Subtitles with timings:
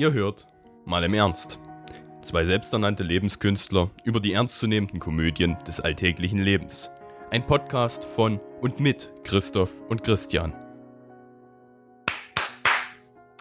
[0.00, 0.46] Ihr hört
[0.86, 1.58] mal im Ernst.
[2.22, 6.90] Zwei selbsternannte Lebenskünstler über die ernstzunehmenden Komödien des alltäglichen Lebens.
[7.30, 10.54] Ein Podcast von und mit Christoph und Christian.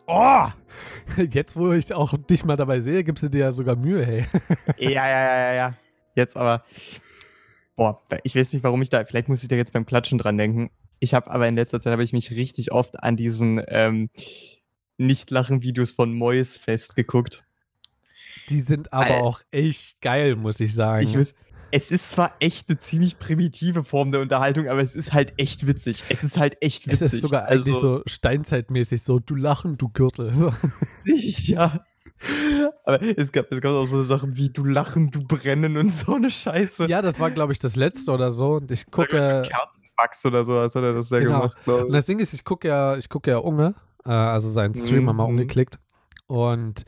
[0.05, 0.47] Oh!
[1.31, 4.25] Jetzt, wo ich auch dich mal dabei sehe, gibst du dir ja sogar Mühe, hey.
[4.77, 5.73] Ja, ja, ja, ja, ja.
[6.15, 6.65] Jetzt aber.
[7.77, 9.05] Boah, ich weiß nicht, warum ich da.
[9.05, 10.71] Vielleicht muss ich da jetzt beim Klatschen dran denken.
[10.99, 14.09] Ich habe aber in letzter Zeit habe ich mich richtig oft an diesen ähm,
[14.99, 17.43] Nicht-Lachen-Videos von Mois festgeguckt.
[18.49, 21.05] Die sind aber Al- auch echt geil, muss ich sagen.
[21.07, 21.33] Ich weiß,
[21.71, 25.67] es ist zwar echt eine ziemlich primitive Form der Unterhaltung, aber es ist halt echt
[25.67, 26.03] witzig.
[26.09, 27.13] Es ist halt echt es witzig.
[27.13, 30.33] ist sogar eigentlich so steinzeitmäßig so, du lachen, du Gürtel.
[30.33, 30.51] So.
[31.05, 31.83] Ja.
[32.83, 36.15] Aber es gab, es gab auch so Sachen wie du lachen, du brennen und so
[36.15, 36.87] eine Scheiße.
[36.87, 38.55] Ja, das war, glaube ich, das letzte oder so.
[38.55, 39.07] Und ich gucke.
[39.47, 41.47] Kerzenwachs oder so, was hat er das da Genau.
[41.49, 41.67] gemacht?
[41.67, 43.73] Und das Ding ist, ich gucke ja, ich gucke ja Unge,
[44.05, 45.31] äh, also seinen Stream haben wir Mhm.
[45.31, 45.79] umgeklickt.
[46.27, 46.85] Und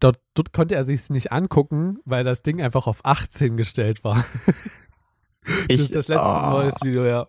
[0.00, 4.16] dort, dort konnte er sich nicht angucken, weil das Ding einfach auf 18 gestellt war.
[5.44, 6.50] das Ich- ist das letzte Ah.
[6.50, 7.26] neues Video, ja.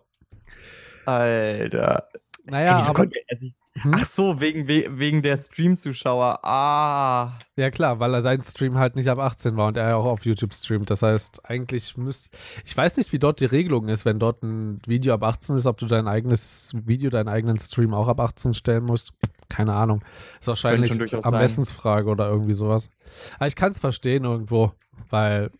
[1.06, 2.08] Alter.
[2.44, 3.54] Naja, Wieso aber, konnte er sich.
[3.82, 3.92] Hm?
[3.94, 6.40] Ach so, wegen, we- wegen der Stream-Zuschauer.
[6.44, 7.38] Ah.
[7.56, 10.04] ja klar, weil er sein Stream halt nicht ab 18 war und er ja auch
[10.06, 10.90] auf YouTube streamt.
[10.90, 14.80] Das heißt, eigentlich müsste, ich weiß nicht, wie dort die Regelung ist, wenn dort ein
[14.86, 18.54] Video ab 18 ist, ob du dein eigenes Video, deinen eigenen Stream auch ab 18
[18.54, 19.12] stellen musst.
[19.48, 20.02] Keine Ahnung.
[20.40, 20.90] Ist wahrscheinlich.
[21.34, 22.90] Ermessensfrage oder irgendwie sowas.
[23.36, 24.72] Aber ich kann es verstehen irgendwo,
[25.10, 25.50] weil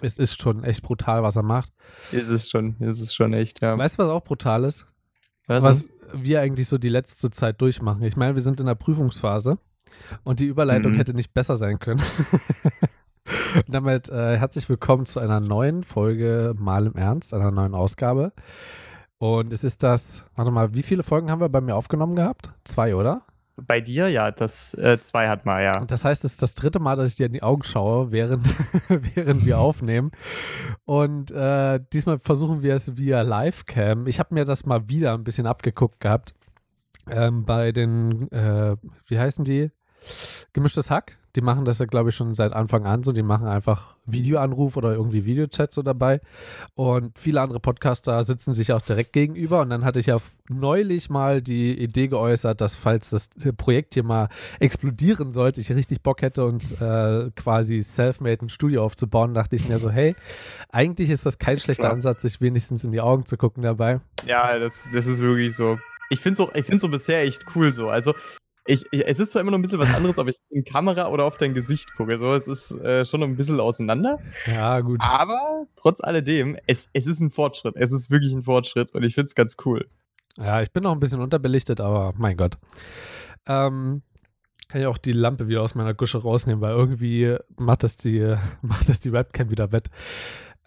[0.00, 1.72] es ist schon echt brutal, was er macht.
[2.12, 3.76] Ist es schon, ist es schon echt, ja.
[3.76, 4.86] Weißt du, was auch brutal ist?
[5.48, 5.64] Was?
[5.64, 8.02] was wir eigentlich so die letzte Zeit durchmachen.
[8.02, 9.58] Ich meine, wir sind in der Prüfungsphase
[10.22, 10.96] und die Überleitung Mhm.
[10.96, 12.00] hätte nicht besser sein können.
[13.56, 18.32] und damit äh, herzlich willkommen zu einer neuen Folge Mal im Ernst, einer neuen Ausgabe.
[19.18, 22.50] Und es ist das, warte mal, wie viele Folgen haben wir bei mir aufgenommen gehabt?
[22.64, 23.22] Zwei, oder?
[23.66, 25.72] Bei dir, ja, das äh, zwei hat mal, ja.
[25.86, 28.48] Das heißt, es ist das dritte Mal, dass ich dir in die Augen schaue, während,
[29.14, 30.12] während wir aufnehmen.
[30.84, 34.06] Und äh, diesmal versuchen wir es via Livecam.
[34.06, 36.34] Ich habe mir das mal wieder ein bisschen abgeguckt gehabt.
[37.10, 39.70] Ähm, bei den, äh, wie heißen die?
[40.52, 41.17] Gemischtes Hack.
[41.36, 43.12] Die machen das ja, glaube ich, schon seit Anfang an so.
[43.12, 46.20] Die machen einfach Videoanruf oder irgendwie Videochat so dabei.
[46.74, 49.60] Und viele andere Podcaster sitzen sich auch direkt gegenüber.
[49.60, 50.18] Und dann hatte ich ja
[50.48, 54.28] neulich mal die Idee geäußert, dass falls das Projekt hier mal
[54.58, 59.68] explodieren sollte, ich richtig Bock hätte, uns äh, quasi self-made ein Studio aufzubauen, dachte ich
[59.68, 60.14] mir so, hey,
[60.70, 61.92] eigentlich ist das kein schlechter Ja.
[61.92, 64.00] Ansatz, sich wenigstens in die Augen zu gucken dabei.
[64.26, 65.78] Ja, das, das ist wirklich so.
[66.10, 67.88] Ich finde es ich find's so bisher echt cool so.
[67.88, 68.14] Also,
[68.68, 71.08] ich, ich, es ist zwar immer noch ein bisschen was anderes, ob ich in Kamera
[71.08, 72.18] oder auf dein Gesicht gucke.
[72.18, 74.18] So, es ist äh, schon ein bisschen auseinander.
[74.46, 74.98] Ja, gut.
[75.00, 77.76] Aber trotz alledem, es, es ist ein Fortschritt.
[77.76, 79.88] Es ist wirklich ein Fortschritt und ich finde es ganz cool.
[80.36, 82.58] Ja, ich bin noch ein bisschen unterbelichtet, aber mein Gott.
[83.46, 84.02] Ähm,
[84.68, 88.34] kann ich auch die Lampe wieder aus meiner Gusche rausnehmen, weil irgendwie macht das die,
[88.62, 89.88] macht das die Webcam wieder wett.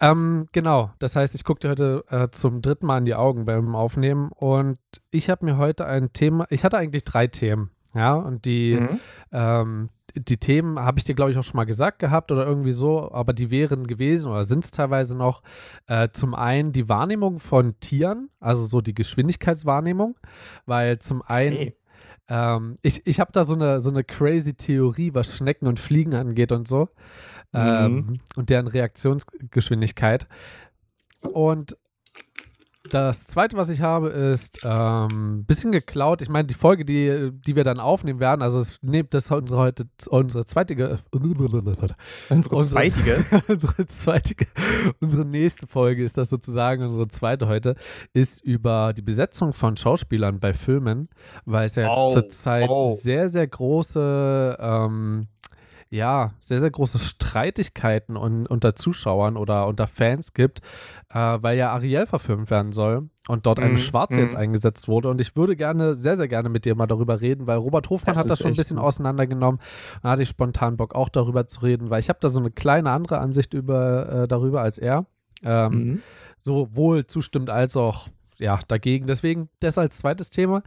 [0.00, 3.44] Ähm, genau, das heißt, ich gucke dir heute äh, zum dritten Mal in die Augen
[3.44, 4.80] beim Aufnehmen und
[5.12, 9.00] ich habe mir heute ein Thema, ich hatte eigentlich drei Themen, ja, und die, Mhm.
[9.32, 12.72] ähm, die Themen habe ich dir, glaube ich, auch schon mal gesagt gehabt oder irgendwie
[12.72, 15.42] so, aber die wären gewesen oder sind es teilweise noch.
[15.86, 20.18] Äh, zum einen die Wahrnehmung von Tieren, also so die Geschwindigkeitswahrnehmung,
[20.66, 21.76] weil zum einen, Hey.
[22.28, 26.14] ähm, ich, ich habe da so eine, so eine crazy Theorie, was Schnecken und Fliegen
[26.14, 26.88] angeht und so.
[27.54, 30.26] Ähm, und deren Reaktionsgeschwindigkeit.
[31.32, 31.76] Und
[32.90, 36.20] das zweite, was ich habe, ist ein ähm, bisschen geklaut.
[36.20, 39.60] Ich meine, die Folge, die, die wir dann aufnehmen werden, also es nimmt das unsere
[39.60, 40.74] heute unsere zweite
[41.12, 41.94] Unsere
[42.28, 43.24] unsere- zweitige.
[43.48, 44.34] unsere zweite,
[45.00, 47.76] unsere nächste Folge ist das sozusagen, unsere zweite heute,
[48.12, 51.08] ist über die Besetzung von Schauspielern bei Filmen,
[51.44, 52.94] weil es ja Oh, zurzeit oh.
[52.98, 55.28] sehr, sehr große, ähm,
[55.92, 60.60] ja, sehr, sehr große Streitigkeiten un unter Zuschauern oder unter Fans gibt,
[61.10, 64.40] äh, weil ja Ariel verfilmt werden soll und dort eine Mhm, Schwarze jetzt mhm.
[64.40, 65.10] eingesetzt wurde.
[65.10, 68.14] Und ich würde gerne, sehr, sehr gerne mit dir mal darüber reden, weil Robert Hofmann
[68.14, 68.86] Das hat das schon ein bisschen gut.
[68.86, 69.60] auseinandergenommen.
[70.02, 72.50] Da hatte ich spontan Bock auch darüber zu reden, weil ich habe da so eine
[72.50, 75.04] kleine andere Ansicht über, äh, darüber als er.
[75.44, 76.02] Ähm, Mhm.
[76.38, 78.08] Sowohl zustimmt als auch
[78.38, 79.06] ja, dagegen.
[79.06, 80.62] Deswegen das als zweites Thema.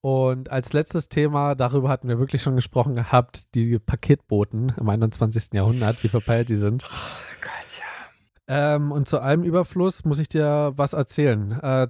[0.00, 5.54] Und als letztes Thema, darüber hatten wir wirklich schon gesprochen gehabt, die Paketboten im 21.
[5.54, 6.84] Jahrhundert, wie verpeilt die sind.
[6.84, 8.74] Oh Gott, ja.
[8.76, 11.52] Ähm, und zu allem Überfluss muss ich dir was erzählen.
[11.52, 11.86] Äh,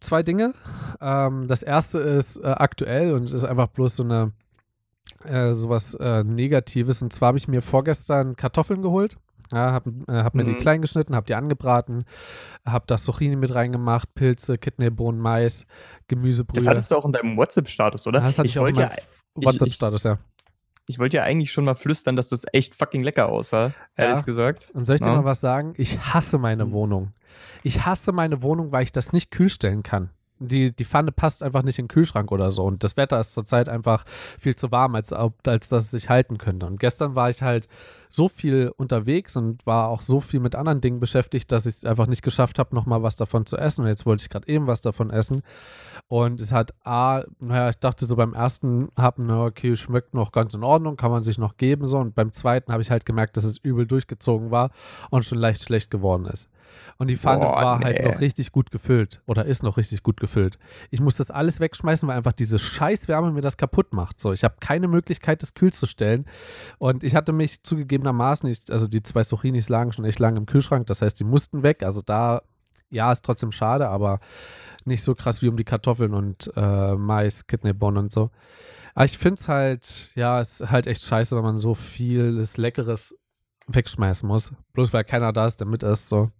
[0.00, 0.54] zwei Dinge.
[1.00, 4.32] Ähm, das erste ist äh, aktuell und ist einfach bloß so eine
[5.24, 7.02] äh, sowas äh, Negatives.
[7.02, 9.16] Und zwar habe ich mir vorgestern Kartoffeln geholt.
[9.52, 10.58] Ja, hab, äh, hab mir die Mhm.
[10.58, 12.04] klein geschnitten, hab die angebraten,
[12.64, 15.66] hab das Zucchini mit reingemacht, Pilze, Kidneybohnen, Mais,
[16.08, 16.60] Gemüsebrühe.
[16.60, 18.20] Das hattest du auch in deinem WhatsApp-Status, oder?
[18.20, 18.96] das hatte ich, auch in meinem ja,
[19.46, 20.18] WhatsApp-Status, ja.
[20.86, 24.22] ich wollte ja eigentlich schon mal flüstern, dass das echt fucking lecker aussah, ehrlich Ja.
[24.22, 24.70] gesagt.
[24.74, 25.16] Und soll ich dir Ja.
[25.16, 25.74] mal was sagen?
[25.76, 27.12] Ich hasse meine Wohnung.
[27.62, 30.10] Ich hasse meine Wohnung, weil ich das nicht kühlstellen kann.
[30.38, 32.64] Die, die Pfanne passt einfach nicht in den Kühlschrank oder so.
[32.64, 36.38] Und das Wetter ist zurzeit einfach viel zu warm, als, als dass es sich halten
[36.38, 36.66] könnte.
[36.66, 37.68] Und gestern war ich halt
[38.08, 41.84] so viel unterwegs und war auch so viel mit anderen Dingen beschäftigt, dass ich es
[41.84, 43.82] einfach nicht geschafft habe, nochmal was davon zu essen.
[43.82, 45.42] Und jetzt wollte ich gerade eben was davon essen.
[46.08, 50.32] Und es hat A, naja, ich dachte so beim ersten Happen, na okay, schmeckt noch
[50.32, 51.98] ganz in Ordnung, kann man sich noch geben so.
[51.98, 54.70] Und beim zweiten habe ich halt gemerkt, dass es übel durchgezogen war
[55.10, 56.48] und schon leicht schlecht geworden ist.
[56.98, 58.08] Und die Pfanne Boah, war halt nee.
[58.08, 60.58] noch richtig gut gefüllt oder ist noch richtig gut gefüllt.
[60.90, 64.20] Ich muss das alles wegschmeißen, weil einfach diese Scheißwärme mir das kaputt macht.
[64.20, 66.26] So, ich habe keine Möglichkeit, das kühl zu stellen.
[66.78, 70.46] Und ich hatte mich zugegebenermaßen, ich, also die zwei Zucchinis lagen schon echt lange im
[70.46, 71.82] Kühlschrank, das heißt, die mussten weg.
[71.82, 72.42] Also da,
[72.90, 74.20] ja, ist trotzdem schade, aber
[74.84, 78.30] nicht so krass wie um die Kartoffeln und äh, Mais, Kidneybohnen und so.
[78.94, 82.56] Aber ich finde es halt, ja, es ist halt echt scheiße, wenn man so vieles
[82.56, 83.14] Leckeres
[83.66, 84.52] wegschmeißen muss.
[84.72, 86.08] Bloß weil keiner da ist, der mit ist.
[86.08, 86.30] So.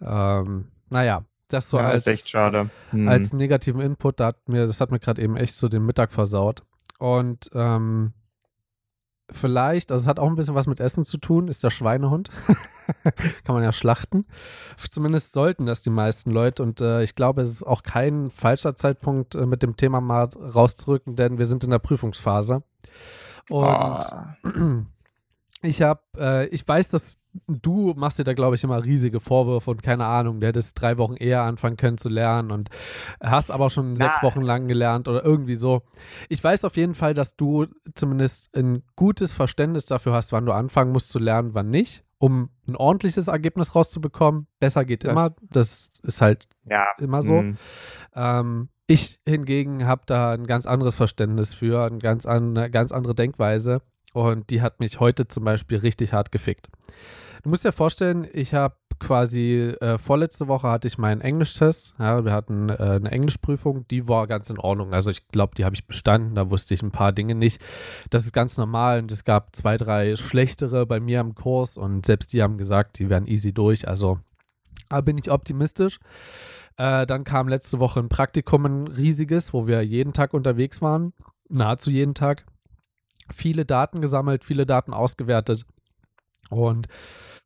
[0.00, 2.70] Ähm, naja, das so ja, als, ist echt schade.
[2.90, 3.08] Hm.
[3.08, 6.12] als negativen Input, da hat mir, das hat mir gerade eben echt so den Mittag
[6.12, 6.62] versaut.
[6.98, 8.12] Und ähm,
[9.30, 12.30] vielleicht, also es hat auch ein bisschen was mit Essen zu tun, ist der Schweinehund.
[13.44, 14.26] Kann man ja schlachten.
[14.88, 16.62] Zumindest sollten das die meisten Leute.
[16.62, 20.28] Und äh, ich glaube, es ist auch kein falscher Zeitpunkt, äh, mit dem Thema mal
[20.34, 22.62] rauszurücken, denn wir sind in der Prüfungsphase.
[23.50, 24.36] Und Ah.
[25.62, 29.70] ich habe, äh, ich weiß, dass du machst dir da, glaube ich, immer riesige Vorwürfe
[29.70, 32.68] und keine Ahnung, du hättest drei Wochen eher anfangen können zu lernen und
[33.22, 35.82] hast aber schon sechs Wochen lang gelernt oder irgendwie so.
[36.28, 40.52] Ich weiß auf jeden Fall, dass du zumindest ein gutes Verständnis dafür hast, wann du
[40.52, 44.46] anfangen musst zu lernen, wann nicht, um ein ordentliches Ergebnis rauszubekommen.
[44.58, 46.84] Besser geht Das- immer, das ist halt Ja.
[46.98, 47.38] immer so.
[47.40, 47.56] hm.
[48.14, 52.92] Ähm, ich hingegen habe da ein ganz anderes Verständnis für, ein ganz an, eine ganz
[52.92, 53.82] andere Denkweise.
[54.16, 56.70] Und die hat mich heute zum Beispiel richtig hart gefickt.
[57.42, 61.94] Du musst dir vorstellen, ich habe quasi äh, vorletzte Woche hatte ich meinen Englisch-Test.
[61.98, 64.94] Ja, wir hatten äh, eine Englischprüfung, die war ganz in Ordnung.
[64.94, 66.34] Also ich glaube, die habe ich bestanden.
[66.34, 67.62] Da wusste ich ein paar Dinge nicht.
[68.08, 72.06] Das ist ganz normal und es gab zwei, drei schlechtere bei mir im Kurs und
[72.06, 73.86] selbst die haben gesagt, die wären easy durch.
[73.86, 74.18] Also
[74.88, 75.98] da bin ich optimistisch.
[76.78, 81.12] Äh, dann kam letzte Woche ein Praktikum, ein riesiges, wo wir jeden Tag unterwegs waren,
[81.50, 82.46] nahezu jeden Tag.
[83.34, 85.64] Viele Daten gesammelt, viele Daten ausgewertet.
[86.50, 86.88] Und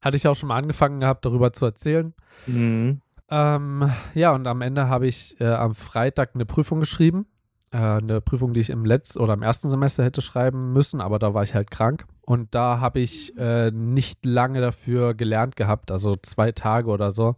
[0.03, 2.15] hatte ich auch schon mal angefangen gehabt, darüber zu erzählen.
[2.47, 3.01] Hm.
[3.31, 7.27] Ähm, ja, und am Ende habe ich äh, am Freitag eine Prüfung geschrieben.
[7.73, 11.19] Äh, eine Prüfung, die ich im letzten oder im ersten Semester hätte schreiben müssen, aber
[11.19, 12.07] da war ich halt krank.
[12.23, 17.37] Und da habe ich äh, nicht lange dafür gelernt gehabt, also zwei Tage oder so.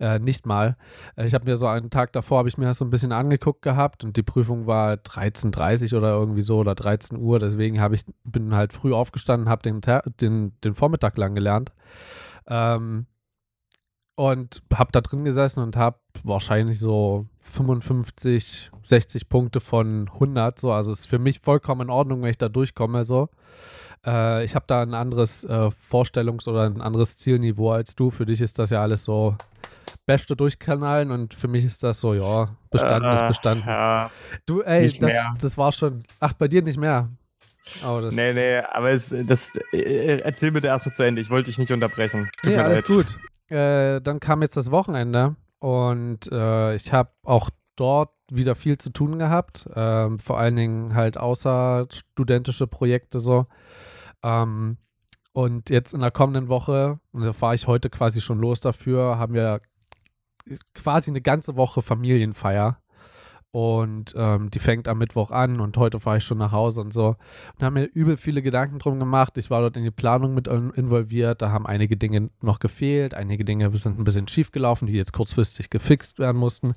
[0.00, 0.76] Äh, nicht mal.
[1.16, 3.12] Äh, ich habe mir so einen Tag davor, habe ich mir das so ein bisschen
[3.12, 7.38] angeguckt gehabt und die Prüfung war 13.30 oder irgendwie so oder 13 Uhr.
[7.38, 9.80] Deswegen habe ich, bin halt früh aufgestanden, habe den,
[10.20, 11.72] den, den Vormittag lang gelernt.
[12.46, 13.06] Ähm,
[14.16, 20.58] und habe da drin gesessen und habe wahrscheinlich so 55, 60 Punkte von 100.
[20.58, 23.02] So, also ist für mich vollkommen in Ordnung, wenn ich da durchkomme.
[23.04, 23.28] So,
[24.06, 28.10] äh, ich habe da ein anderes äh, Vorstellungs- oder ein anderes Zielniveau als du.
[28.10, 29.36] Für dich ist das ja alles so
[30.06, 33.64] beste durchkanalen und für mich ist das so, ja, bestanden ist Äh, bestanden.
[33.66, 34.10] Ja.
[34.46, 35.34] Du, ey, das, mehr.
[35.40, 36.04] das war schon.
[36.20, 37.08] Ach, bei dir nicht mehr.
[37.86, 41.22] Oh, das, Nee, nee, aber es, das, äh, erzähl bitte erstmal zu Ende.
[41.22, 42.28] Ich wollte dich nicht unterbrechen.
[42.42, 42.86] Tut Nee, alles leid.
[42.86, 43.18] gut.
[43.48, 48.90] Äh, dann kam jetzt das Wochenende und äh, ich habe auch dort wieder viel zu
[48.90, 49.66] tun gehabt.
[49.74, 53.46] Ähm, vor allen Dingen halt außerstudentische Projekte so.
[54.24, 54.78] Ähm,
[55.32, 59.18] und jetzt in der kommenden Woche, und da fahre ich heute quasi schon los dafür,
[59.18, 59.60] haben wir
[60.74, 62.78] quasi eine ganze Woche Familienfeier.
[63.50, 66.92] Und ähm, die fängt am Mittwoch an und heute fahre ich schon nach Hause und
[66.92, 67.14] so.
[67.54, 69.38] Und haben mir übel viele Gedanken drum gemacht.
[69.38, 71.40] Ich war dort in die Planung mit in- involviert.
[71.40, 73.14] Da haben einige Dinge noch gefehlt.
[73.14, 76.74] Einige Dinge sind ein bisschen schief gelaufen, die jetzt kurzfristig gefixt werden mussten.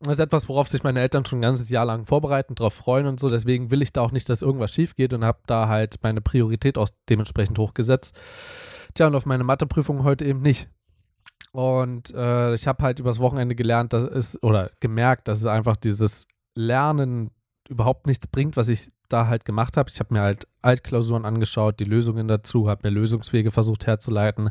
[0.00, 3.06] Das ist etwas, worauf sich meine Eltern schon ein ganzes Jahr lang vorbereiten, darauf freuen
[3.06, 3.28] und so.
[3.28, 6.22] Deswegen will ich da auch nicht, dass irgendwas schief geht und habe da halt meine
[6.22, 8.18] Priorität auch dementsprechend hochgesetzt.
[8.94, 10.68] Tja, und auf meine Matheprüfung heute eben nicht.
[11.52, 15.76] Und äh, ich habe halt übers Wochenende gelernt, dass es, oder gemerkt, dass es einfach
[15.76, 17.30] dieses Lernen
[17.68, 19.90] überhaupt nichts bringt, was ich da halt gemacht habe.
[19.92, 24.50] Ich habe mir halt Altklausuren angeschaut, die Lösungen dazu, habe mir Lösungswege versucht herzuleiten,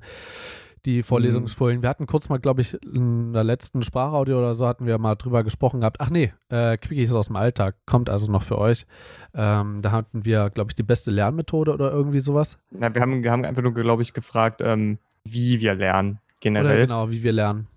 [0.85, 1.81] die Vorlesungsfolien.
[1.81, 5.15] Wir hatten kurz mal, glaube ich, in der letzten Sprachaudio oder so hatten wir mal
[5.15, 5.97] drüber gesprochen gehabt.
[5.99, 8.85] Ach nee, äh, Quickies aus dem Alltag, kommt also noch für euch.
[9.33, 12.57] Ähm, da hatten wir, glaube ich, die beste Lernmethode oder irgendwie sowas.
[12.71, 16.11] Na, wir, haben, wir haben einfach nur, glaube ich, gefragt, ähm, wie wir lernen.
[16.11, 16.87] Oder Generell.
[16.87, 17.67] genau, wie wir lernen.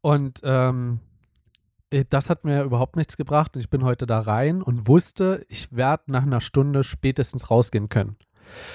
[0.00, 1.00] Und ähm,
[1.90, 3.56] äh, das hat mir überhaupt nichts gebracht.
[3.56, 8.16] Ich bin heute da rein und wusste, ich werde nach einer Stunde spätestens rausgehen können.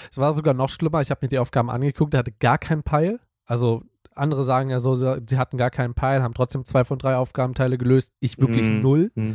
[0.09, 1.01] Es war sogar noch schlimmer.
[1.01, 3.19] Ich habe mir die Aufgaben angeguckt, der hatte gar keinen Peil.
[3.45, 3.83] Also
[4.15, 7.77] andere sagen ja so, sie hatten gar keinen Peil, haben trotzdem zwei von drei Aufgabenteile
[7.77, 8.13] gelöst.
[8.19, 8.81] Ich wirklich mm.
[8.81, 9.11] null.
[9.15, 9.33] Mm.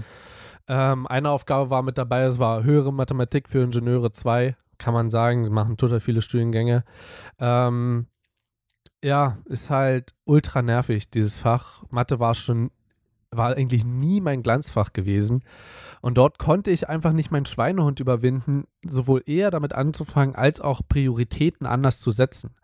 [0.68, 5.10] Ähm, eine Aufgabe war mit dabei, es war höhere Mathematik für Ingenieure 2, kann man
[5.10, 6.84] sagen, machen total viele Studiengänge.
[7.38, 8.06] Ähm,
[9.02, 11.82] ja, ist halt ultra nervig, dieses Fach.
[11.90, 12.70] Mathe war schon,
[13.32, 15.42] war eigentlich nie mein Glanzfach gewesen.
[16.00, 20.82] Und dort konnte ich einfach nicht meinen Schweinehund überwinden, sowohl eher damit anzufangen, als auch
[20.88, 22.54] Prioritäten anders zu setzen.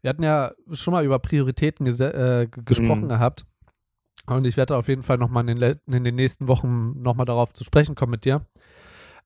[0.00, 3.08] Wir hatten ja schon mal über Prioritäten äh, gesprochen mhm.
[3.08, 3.44] gehabt.
[4.26, 7.52] Und ich werde auf jeden Fall nochmal in, den, in den nächsten Wochen nochmal darauf
[7.52, 8.46] zu sprechen kommen mit dir,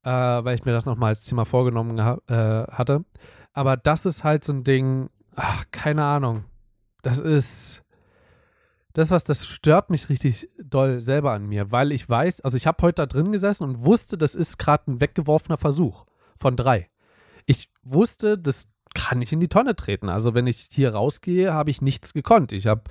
[0.04, 3.04] äh, weil ich mir das nochmal als Thema vorgenommen äh, hatte.
[3.52, 6.44] Aber das ist halt so ein Ding, ach, keine Ahnung.
[7.02, 7.82] Das ist
[8.92, 12.66] das, was das stört mich richtig doll selber an mir, weil ich weiß, also ich
[12.66, 16.04] habe heute da drin gesessen und wusste, das ist gerade ein weggeworfener Versuch
[16.36, 16.88] von drei.
[17.46, 20.08] Ich wusste, das kann ich in die Tonne treten.
[20.08, 22.52] Also wenn ich hier rausgehe, habe ich nichts gekonnt.
[22.52, 22.82] Ich habe,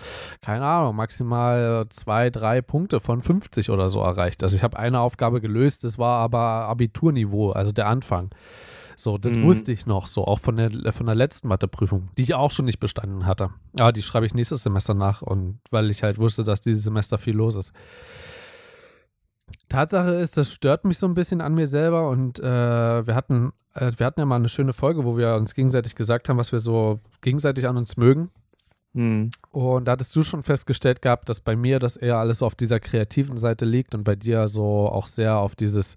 [0.41, 4.43] keine Ahnung, maximal zwei, drei Punkte von 50 oder so erreicht.
[4.43, 8.31] Also ich habe eine Aufgabe gelöst, das war aber Abiturniveau, also der Anfang.
[8.95, 9.43] So, das mhm.
[9.43, 12.65] wusste ich noch, so auch von der, von der letzten Matheprüfung, die ich auch schon
[12.65, 13.49] nicht bestanden hatte.
[13.77, 17.17] Aber die schreibe ich nächstes Semester nach und weil ich halt wusste, dass dieses Semester
[17.17, 17.73] viel los ist.
[19.69, 23.51] Tatsache ist, das stört mich so ein bisschen an mir selber und äh, wir hatten
[23.73, 26.51] äh, wir hatten ja mal eine schöne Folge, wo wir uns gegenseitig gesagt haben, was
[26.51, 28.29] wir so gegenseitig an uns mögen.
[28.93, 29.29] Hm.
[29.51, 32.79] Und da hattest du schon festgestellt gehabt, dass bei mir das eher alles auf dieser
[32.79, 35.95] kreativen Seite liegt und bei dir so auch sehr auf dieses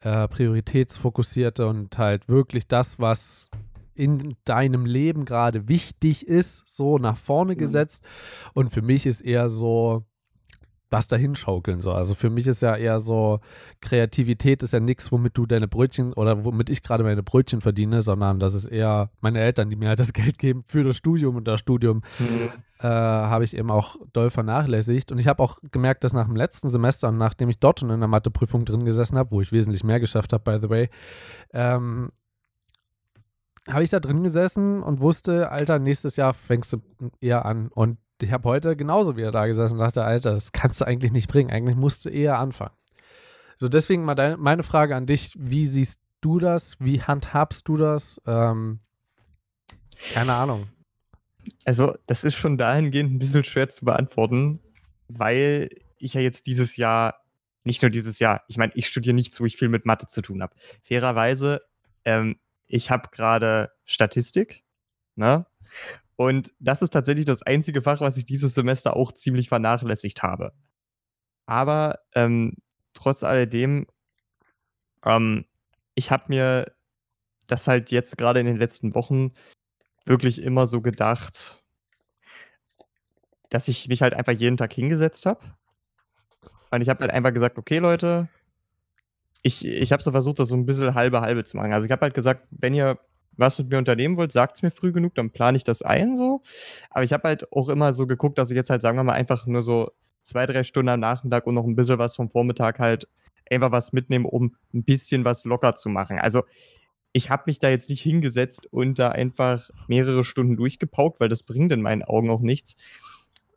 [0.00, 3.50] äh, Prioritätsfokussierte und halt wirklich das, was
[3.94, 7.58] in deinem Leben gerade wichtig ist, so nach vorne hm.
[7.58, 8.04] gesetzt.
[8.52, 10.04] Und für mich ist eher so,
[10.94, 11.92] was dahin schaukeln so.
[11.92, 13.40] Also für mich ist ja eher so,
[13.80, 18.00] Kreativität ist ja nichts, womit du deine Brötchen oder womit ich gerade meine Brötchen verdiene,
[18.00, 21.34] sondern das ist eher meine Eltern, die mir halt das Geld geben für das Studium
[21.34, 22.50] und das Studium mhm.
[22.78, 25.10] äh, habe ich eben auch doll vernachlässigt.
[25.10, 27.90] Und ich habe auch gemerkt, dass nach dem letzten Semester und nachdem ich dort schon
[27.90, 30.90] in der Matheprüfung drin gesessen habe, wo ich wesentlich mehr geschafft habe, by the way,
[31.52, 32.12] ähm,
[33.68, 36.78] habe ich da drin gesessen und wusste, Alter, nächstes Jahr fängst du
[37.20, 37.68] eher an.
[37.68, 41.12] Und ich habe heute genauso wieder da gesessen und dachte, Alter, das kannst du eigentlich
[41.12, 41.50] nicht bringen.
[41.50, 42.74] Eigentlich musst du eher anfangen.
[43.56, 46.76] So, deswegen mal deine, meine Frage an dich: Wie siehst du das?
[46.80, 48.20] Wie handhabst du das?
[48.26, 48.80] Ähm,
[50.12, 50.68] keine Ahnung.
[51.64, 54.60] Also, das ist schon dahingehend ein bisschen schwer zu beantworten,
[55.08, 57.20] weil ich ja jetzt dieses Jahr,
[57.64, 60.22] nicht nur dieses Jahr, ich meine, ich studiere nichts, wo ich viel mit Mathe zu
[60.22, 60.54] tun habe.
[60.82, 61.62] Fairerweise,
[62.04, 64.64] ähm, ich habe gerade Statistik,
[65.16, 65.46] ne?
[66.16, 70.52] Und das ist tatsächlich das einzige Fach, was ich dieses Semester auch ziemlich vernachlässigt habe.
[71.46, 72.54] Aber ähm,
[72.92, 73.86] trotz alledem,
[75.04, 75.44] ähm,
[75.94, 76.72] ich habe mir
[77.46, 79.32] das halt jetzt gerade in den letzten Wochen
[80.06, 81.62] wirklich immer so gedacht,
[83.50, 85.40] dass ich mich halt einfach jeden Tag hingesetzt habe.
[86.70, 88.28] Und ich habe halt einfach gesagt, okay, Leute,
[89.42, 91.72] ich, ich habe so versucht, das so ein bisschen halbe halbe zu machen.
[91.72, 92.98] Also ich habe halt gesagt, wenn ihr
[93.36, 96.16] was mit mir unternehmen wollt, sagt es mir früh genug, dann plane ich das ein
[96.16, 96.42] so.
[96.90, 99.12] Aber ich habe halt auch immer so geguckt, dass ich jetzt halt, sagen wir mal,
[99.12, 99.90] einfach nur so
[100.22, 103.08] zwei, drei Stunden am Nachmittag und noch ein bisschen was vom Vormittag halt
[103.50, 106.18] einfach was mitnehme, um ein bisschen was locker zu machen.
[106.18, 106.44] Also
[107.12, 111.44] ich habe mich da jetzt nicht hingesetzt und da einfach mehrere Stunden durchgepaukt, weil das
[111.44, 112.76] bringt in meinen Augen auch nichts.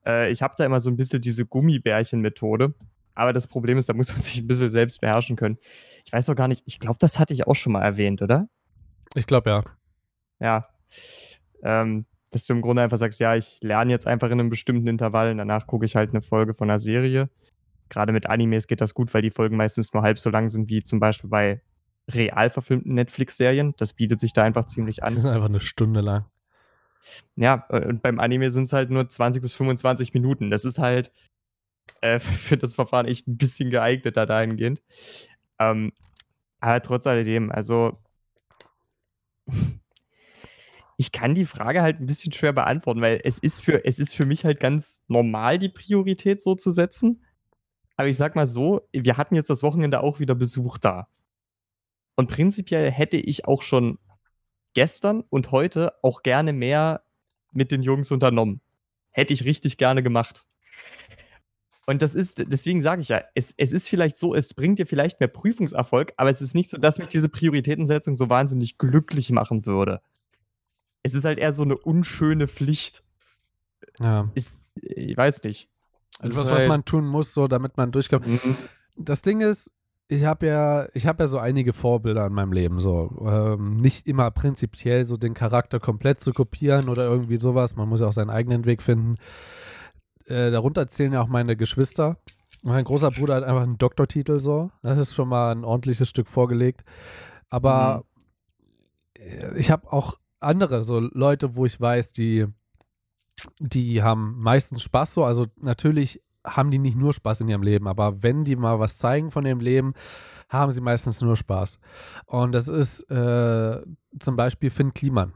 [0.05, 2.75] Äh, ich habe da immer so ein bisschen diese Gummibärchen-Methode.
[3.15, 5.57] Aber das Problem ist, da muss man sich ein bisschen selbst beherrschen können.
[6.05, 8.48] Ich weiß auch gar nicht, ich glaube, das hatte ich auch schon mal erwähnt, oder?
[9.15, 9.63] Ich glaube ja.
[10.39, 10.67] Ja.
[11.63, 14.87] Ähm, dass du im Grunde einfach sagst, ja, ich lerne jetzt einfach in einem bestimmten
[14.87, 17.29] Intervall und danach gucke ich halt eine Folge von einer Serie.
[17.89, 20.69] Gerade mit Animes geht das gut, weil die Folgen meistens nur halb so lang sind
[20.69, 21.61] wie zum Beispiel bei
[22.09, 23.73] real verfilmten Netflix-Serien.
[23.77, 25.13] Das bietet sich da einfach ziemlich an.
[25.13, 26.25] Das ist einfach eine Stunde lang.
[27.35, 30.49] Ja, und beim Anime sind es halt nur 20 bis 25 Minuten.
[30.49, 31.11] Das ist halt
[32.01, 34.81] äh, für das Verfahren echt ein bisschen geeigneter dahingehend.
[35.59, 35.93] Ähm,
[36.59, 37.97] aber trotz alledem, also
[40.98, 44.16] ich kann die Frage halt ein bisschen schwer beantworten, weil es ist für, es ist
[44.16, 47.24] für mich halt ganz normal, die Priorität so zu setzen.
[47.96, 51.08] Aber ich sag mal so, wir hatten jetzt das Wochenende auch wieder Besuch da.
[52.16, 54.00] Und prinzipiell hätte ich auch schon
[54.74, 57.04] gestern und heute auch gerne mehr
[57.51, 58.62] mit den Jungs unternommen.
[59.12, 60.46] Hätte ich richtig gerne gemacht.
[61.89, 64.86] Und das ist, deswegen sage ich ja, es, es ist vielleicht so, es bringt dir
[64.86, 69.32] vielleicht mehr Prüfungserfolg, aber es ist nicht so, dass mich diese Prioritätensetzung so wahnsinnig glücklich
[69.32, 70.01] machen würde.
[71.01, 73.06] Es ist halt eher so eine unschöne Pflicht.
[74.01, 74.29] Ja.
[74.36, 75.70] Ist, ich weiß nicht.
[76.20, 78.27] Also was, was man tun muss, so damit man durchkommt.
[78.27, 78.58] Mhm.
[78.98, 79.72] Das Ding ist,
[80.10, 82.82] ich habe ja, ich habe ja so einige Vorbilder in meinem Leben.
[82.82, 87.77] So ähm, nicht immer prinzipiell so den Charakter komplett zu kopieren oder irgendwie sowas.
[87.77, 89.15] Man muss ja auch seinen eigenen Weg finden.
[90.27, 92.17] Äh, darunter zählen ja auch meine Geschwister.
[92.63, 94.72] Mein großer Bruder hat einfach einen Doktortitel so.
[94.84, 96.84] Das ist schon mal ein ordentliches Stück vorgelegt.
[97.50, 98.03] Aber
[99.17, 102.48] äh, ich habe auch andere so Leute, wo ich weiß, die
[103.60, 105.24] die haben meistens Spaß so.
[105.24, 108.98] Also natürlich haben die nicht nur Spaß in ihrem Leben, aber wenn die mal was
[108.98, 109.93] zeigen von ihrem Leben,
[110.50, 111.79] haben sie meistens nur Spaß.
[112.25, 113.81] Und das ist äh,
[114.19, 115.34] zum Beispiel Finn Kliman.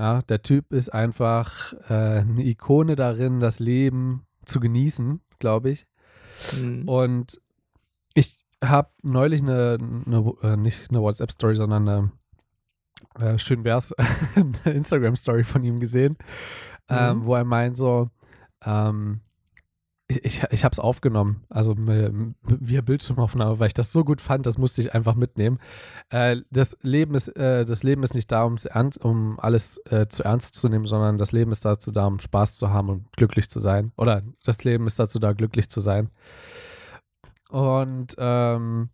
[0.00, 5.86] Ja, der Typ ist einfach äh, eine Ikone darin, das Leben zu genießen, glaube ich.
[6.58, 6.88] Mhm.
[6.88, 7.38] Und
[8.14, 12.12] ich habe neulich eine, eine äh, nicht eine WhatsApp-Story, sondern eine,
[13.18, 13.92] äh, schön wär's,
[14.36, 16.16] eine Instagram-Story von ihm gesehen,
[16.88, 17.24] ähm, Mhm.
[17.26, 18.08] wo er meint so,
[18.64, 19.20] ähm,
[20.10, 24.58] ich, ich, habe es aufgenommen, also via Bildschirmaufnahme, weil ich das so gut fand, das
[24.58, 25.58] musste ich einfach mitnehmen.
[26.10, 30.24] Äh, das, Leben ist, äh, das Leben ist nicht da, ernst, um alles äh, zu
[30.24, 33.48] ernst zu nehmen, sondern das Leben ist dazu da, um Spaß zu haben und glücklich
[33.48, 33.92] zu sein.
[33.96, 36.10] Oder das Leben ist dazu da, glücklich zu sein.
[37.48, 38.90] Und ähm,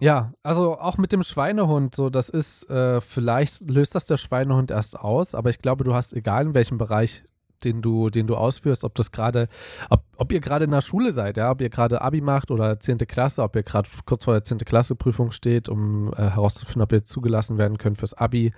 [0.00, 4.70] ja, also auch mit dem Schweinehund, so das ist, äh, vielleicht löst das der Schweinehund
[4.70, 7.24] erst aus, aber ich glaube, du hast, egal in welchem Bereich,
[7.64, 9.48] den du, den du ausführst, ob das gerade,
[9.90, 12.78] ob, ob ihr gerade in der Schule seid, ja, ob ihr gerade Abi macht oder
[12.78, 12.98] 10.
[12.98, 14.58] Klasse, ob ihr gerade kurz vor der 10.
[14.58, 18.52] Klasse Prüfung steht, um äh, herauszufinden, ob ihr zugelassen werden könnt fürs Abi,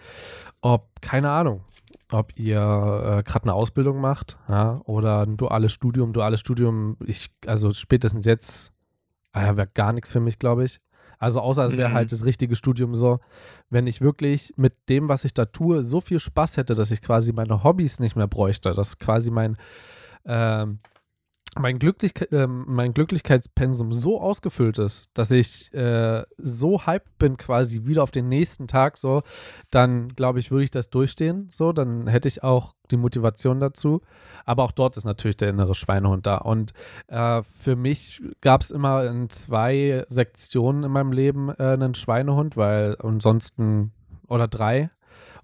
[0.60, 1.62] ob, keine Ahnung,
[2.10, 7.30] ob ihr äh, gerade eine Ausbildung macht, ja, oder ein duales Studium, duales Studium, ich,
[7.46, 8.72] also spätestens jetzt,
[9.32, 10.80] äh, wäre gar nichts für mich, glaube ich.
[11.20, 11.94] Also außer es wäre Mhm.
[11.94, 13.20] halt das richtige Studium so,
[13.68, 17.02] wenn ich wirklich mit dem, was ich da tue, so viel Spaß hätte, dass ich
[17.02, 19.54] quasi meine Hobbys nicht mehr bräuchte, dass quasi mein,
[20.24, 20.78] ähm,
[21.58, 27.86] mein, Glücklich ähm, mein Glücklichkeitspensum so ausgefüllt ist, dass ich äh, so hyped bin quasi
[27.86, 29.22] wieder auf den nächsten Tag so,
[29.70, 34.00] dann glaube ich, würde ich das durchstehen so, dann hätte ich auch die Motivation dazu.
[34.44, 36.36] Aber auch dort ist natürlich der innere Schweinehund da.
[36.36, 36.72] Und
[37.08, 42.56] äh, für mich gab es immer in zwei Sektionen in meinem Leben äh, einen Schweinehund,
[42.56, 43.92] weil ansonsten,
[44.28, 44.90] oder drei.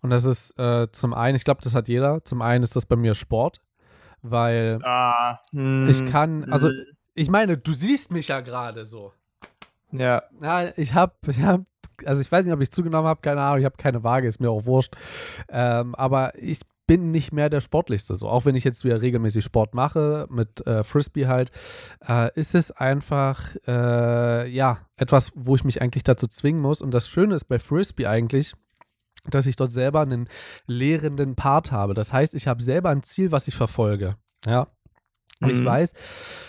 [0.00, 2.24] Und das ist äh, zum einen, ich glaube, das hat jeder.
[2.24, 3.60] Zum einen ist das bei mir Sport,
[4.30, 6.84] weil Ah, hm, ich kann, also äh,
[7.14, 9.12] ich meine, du siehst mich ja gerade so.
[9.92, 10.22] ja.
[10.42, 11.62] Ja, ich habe, ich hab,
[12.04, 14.40] also ich weiß nicht, ob ich zugenommen habe, keine Ahnung, ich habe keine Waage, ist
[14.40, 14.94] mir auch wurscht.
[15.48, 18.14] Ähm, aber ich bin nicht mehr der Sportlichste.
[18.14, 21.50] So, auch wenn ich jetzt wieder regelmäßig Sport mache, mit äh, Frisbee halt,
[22.06, 26.82] äh, ist es einfach, äh, ja, etwas, wo ich mich eigentlich dazu zwingen muss.
[26.82, 28.54] Und das Schöne ist bei Frisbee eigentlich,
[29.30, 30.28] dass ich dort selber einen
[30.66, 31.94] lehrenden Part habe.
[31.94, 34.16] Das heißt, ich habe selber ein Ziel, was ich verfolge.
[34.46, 34.68] Ja.
[35.40, 35.66] Und ich Mhm.
[35.66, 35.92] weiß,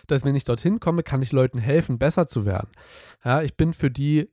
[0.08, 2.70] dass wenn ich dorthin komme, kann ich Leuten helfen, besser zu werden.
[3.26, 4.30] Ja, ich bin für die,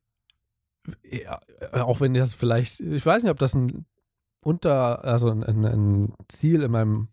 [1.73, 3.87] auch wenn das vielleicht, ich weiß nicht, ob das ein
[4.43, 7.09] unter, also ein, ein, ein Ziel in meinem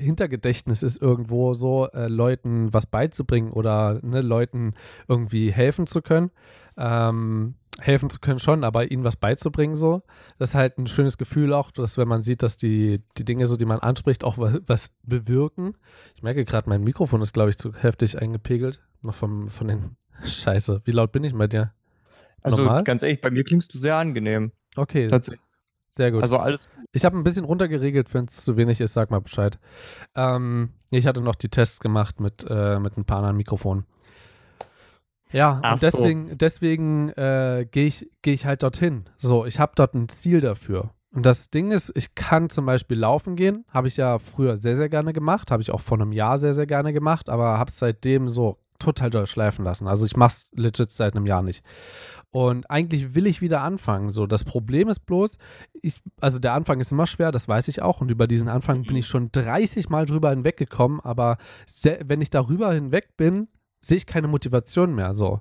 [0.00, 4.74] Hintergedächtnis ist, irgendwo so äh, Leuten was beizubringen oder ne, Leuten
[5.08, 6.30] irgendwie helfen zu können.
[6.76, 10.02] Ähm, helfen zu können schon, aber ihnen was beizubringen so.
[10.38, 13.46] Das ist halt ein schönes Gefühl auch, dass wenn man sieht, dass die, die Dinge
[13.46, 15.74] so, die man anspricht, auch was, was bewirken.
[16.14, 18.82] Ich merke gerade, mein Mikrofon ist, glaube ich, zu heftig eingepegelt.
[19.02, 20.82] Noch vom, von den Scheiße.
[20.84, 21.72] Wie laut bin ich bei dir?
[22.42, 22.84] Also Normal?
[22.84, 24.52] ganz ehrlich, bei mir klingst du sehr angenehm.
[24.76, 25.40] Okay, Tatsächlich.
[25.90, 26.22] sehr gut.
[26.22, 26.68] Also alles.
[26.92, 29.58] Ich habe ein bisschen runtergeregelt, wenn es zu wenig ist, sag mal Bescheid.
[30.14, 33.84] Ähm, ich hatte noch die Tests gemacht mit, äh, mit ein paar anderen Mikrofonen.
[35.32, 35.86] Ja, Ach und so.
[35.90, 39.04] deswegen, deswegen äh, gehe ich, geh ich halt dorthin.
[39.16, 40.90] So, ich habe dort ein Ziel dafür.
[41.12, 43.64] Und das Ding ist, ich kann zum Beispiel laufen gehen.
[43.68, 45.50] Habe ich ja früher sehr, sehr gerne gemacht.
[45.50, 47.28] Habe ich auch vor einem Jahr sehr, sehr gerne gemacht.
[47.28, 49.88] Aber habe es seitdem so total doll schleifen lassen.
[49.88, 51.64] Also ich mache es legit seit einem Jahr nicht.
[52.30, 54.10] Und eigentlich will ich wieder anfangen.
[54.10, 55.38] So, das Problem ist bloß,
[55.80, 58.00] ich, also der Anfang ist immer schwer, das weiß ich auch.
[58.00, 61.38] Und über diesen Anfang bin ich schon 30 Mal drüber hinweggekommen, aber
[62.04, 63.48] wenn ich darüber hinweg bin,
[63.80, 65.14] sehe ich keine Motivation mehr.
[65.14, 65.40] So.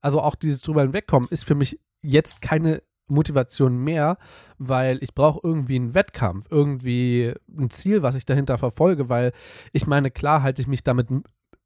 [0.00, 4.18] Also auch dieses drüber hinwegkommen ist für mich jetzt keine Motivation mehr,
[4.58, 9.32] weil ich brauche irgendwie einen Wettkampf, irgendwie ein Ziel, was ich dahinter verfolge, weil
[9.72, 11.08] ich meine, klar halte ich mich damit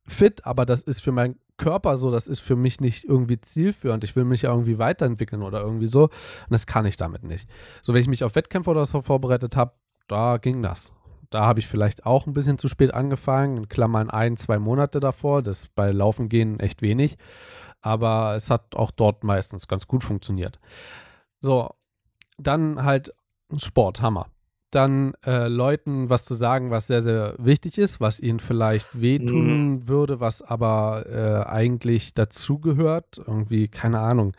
[0.06, 4.02] fit, aber das ist für meinen Körper so, das ist für mich nicht irgendwie zielführend.
[4.04, 6.04] Ich will mich ja irgendwie weiterentwickeln oder irgendwie so.
[6.04, 7.48] Und das kann ich damit nicht.
[7.82, 9.72] So, wenn ich mich auf Wettkämpfe oder so vorbereitet habe,
[10.08, 10.92] da ging das.
[11.30, 15.00] Da habe ich vielleicht auch ein bisschen zu spät angefangen, in Klammern ein, zwei Monate
[15.00, 15.42] davor.
[15.42, 17.16] Das bei Laufen gehen echt wenig.
[17.80, 20.58] Aber es hat auch dort meistens ganz gut funktioniert.
[21.40, 21.70] So,
[22.36, 23.14] dann halt
[23.56, 24.26] Sport, Hammer.
[24.72, 29.70] dann äh, Leuten was zu sagen, was sehr, sehr wichtig ist, was ihnen vielleicht wehtun
[29.72, 29.88] Mhm.
[29.88, 33.18] würde, was aber äh, eigentlich dazugehört.
[33.26, 34.32] Irgendwie, keine Ahnung.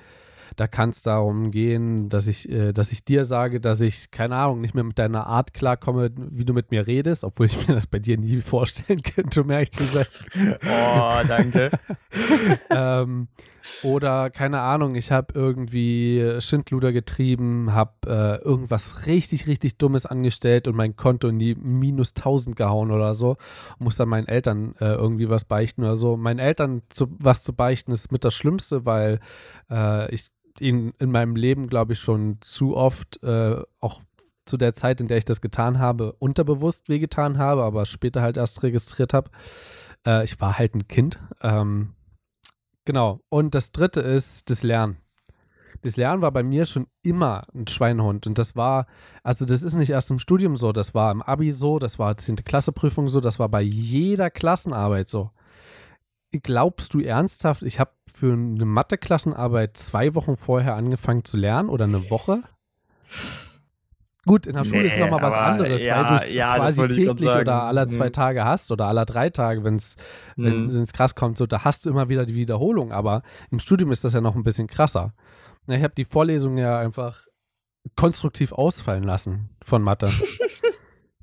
[0.56, 4.36] Da kann es darum gehen, dass ich, äh, dass ich dir sage, dass ich, keine
[4.36, 7.76] Ahnung, nicht mehr mit deiner Art klarkomme, wie du mit mir redest, obwohl ich mir
[7.76, 10.06] das bei dir nie vorstellen könnte, um ehrlich zu sein.
[10.36, 11.72] Oh, danke.
[12.70, 13.28] ähm,
[13.84, 20.68] oder keine Ahnung, ich habe irgendwie Schindluder getrieben, habe äh, irgendwas richtig, richtig Dummes angestellt
[20.68, 23.38] und mein Konto in die minus 1000 gehauen oder so.
[23.80, 26.18] Muss dann meinen Eltern äh, irgendwie was beichten oder so.
[26.18, 29.20] Meinen Eltern zu, was zu beichten ist mit das Schlimmste, weil
[29.70, 34.02] äh, ich ihnen in meinem Leben, glaube ich, schon zu oft, äh, auch
[34.46, 38.38] zu der Zeit, in der ich das getan habe, unterbewusst wehgetan habe, aber später halt
[38.38, 39.30] erst registriert habe.
[40.06, 41.20] Äh, ich war halt ein Kind.
[41.42, 41.94] Ähm,
[42.86, 43.22] Genau.
[43.30, 44.98] Und das dritte ist das Lernen.
[45.84, 48.28] Das Lernen war bei mir schon immer ein Schweinehund.
[48.28, 48.86] Und das war,
[49.24, 52.18] also das ist nicht erst im Studium so, das war im Abi so, das war
[52.18, 52.38] 10.
[52.38, 55.32] Klasse Prüfung so, das war bei jeder Klassenarbeit so.
[56.32, 61.86] Glaubst du ernsthaft, ich habe für eine Mathe-Klassenarbeit zwei Wochen vorher angefangen zu lernen oder
[61.86, 62.44] eine Woche?
[64.26, 66.88] Gut, in der Schule ist Nee, nochmal was anderes, ja, weil du es ja, quasi
[66.88, 68.14] täglich oder alle zwei Mhm.
[68.14, 69.96] Tage hast oder alle drei Tage, wenn es
[70.38, 70.76] wenn Mhm.
[70.78, 74.04] es krass kommt, so, da hast du immer wieder die Wiederholung, aber im Studium ist
[74.04, 75.14] das ja noch ein bisschen krasser.
[75.68, 77.26] Ich habe die Vorlesung ja einfach
[77.96, 80.12] konstruktiv ausfallen lassen von Mathe.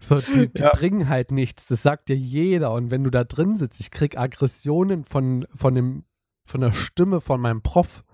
[0.00, 0.70] so, die, die Ja.
[0.72, 2.72] bringen halt nichts, das sagt dir jeder.
[2.72, 6.04] Und wenn du da drin sitzt, ich krieg Aggressionen von, von, dem,
[6.44, 8.04] von der Stimme von meinem Prof.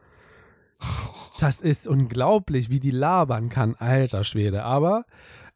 [1.38, 4.64] Das ist unglaublich, wie die labern kann, alter Schwede.
[4.64, 5.04] Aber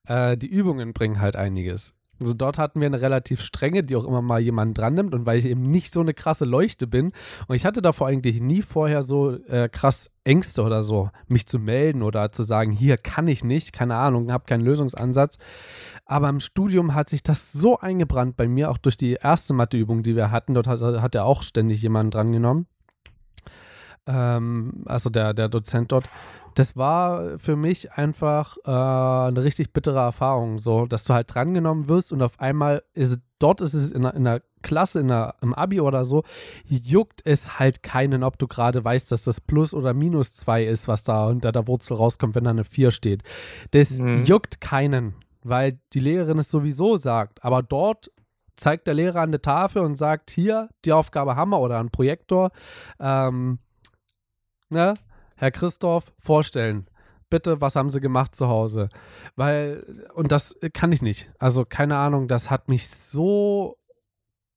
[0.06, 1.94] äh, die Übungen bringen halt einiges.
[2.20, 5.26] Also dort hatten wir eine relativ strenge, die auch immer mal jemanden dran nimmt und
[5.26, 7.12] weil ich eben nicht so eine krasse Leuchte bin
[7.46, 11.58] und ich hatte davor eigentlich nie vorher so äh, krass Ängste oder so, mich zu
[11.58, 15.38] melden oder zu sagen, hier kann ich nicht, keine Ahnung, habe keinen Lösungsansatz.
[16.04, 20.02] Aber im Studium hat sich das so eingebrannt bei mir, auch durch die erste Matheübung,
[20.02, 20.54] die wir hatten.
[20.54, 22.66] Dort hat, hat er auch ständig jemanden dran genommen.
[24.06, 26.08] Ähm, also der, der Dozent dort.
[26.58, 31.88] Das war für mich einfach äh, eine richtig bittere Erfahrung, so, dass du halt drangenommen
[31.88, 35.36] wirst und auf einmal ist dort ist es in einer, in einer Klasse, in einer,
[35.40, 36.24] im Abi oder so,
[36.66, 40.88] juckt es halt keinen, ob du gerade weißt, dass das Plus oder Minus 2 ist,
[40.88, 43.22] was da unter der Wurzel rauskommt, wenn da eine 4 steht.
[43.70, 44.24] Das Mhm.
[44.24, 47.44] juckt keinen, weil die Lehrerin es sowieso sagt.
[47.44, 48.10] Aber dort
[48.56, 51.90] zeigt der Lehrer an der Tafel und sagt, hier, die Aufgabe haben wir oder ein
[51.90, 52.50] Projektor.
[52.98, 53.60] Ähm,
[54.68, 54.94] ne?
[55.38, 56.88] Herr Christoph, vorstellen.
[57.30, 58.88] Bitte, was haben Sie gemacht zu Hause?
[59.36, 61.30] Weil, und das kann ich nicht.
[61.38, 63.76] Also, keine Ahnung, das hat mich so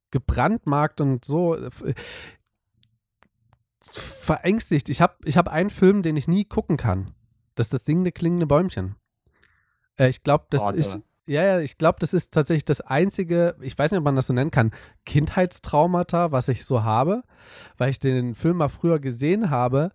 [0.09, 1.69] gebrandmarkt und so äh,
[3.81, 4.89] verängstigt.
[4.89, 7.11] Ich habe ich hab einen Film, den ich nie gucken kann.
[7.53, 8.95] Das ist das singende, klingende Bäumchen.
[9.97, 10.77] Äh, ich glaube, das Warte.
[10.77, 10.99] ist.
[11.27, 14.27] Ja, ja, ich glaube, das ist tatsächlich das einzige, ich weiß nicht, ob man das
[14.27, 14.71] so nennen kann,
[15.05, 17.21] Kindheitstraumata, was ich so habe,
[17.77, 19.91] weil ich den Film mal früher gesehen habe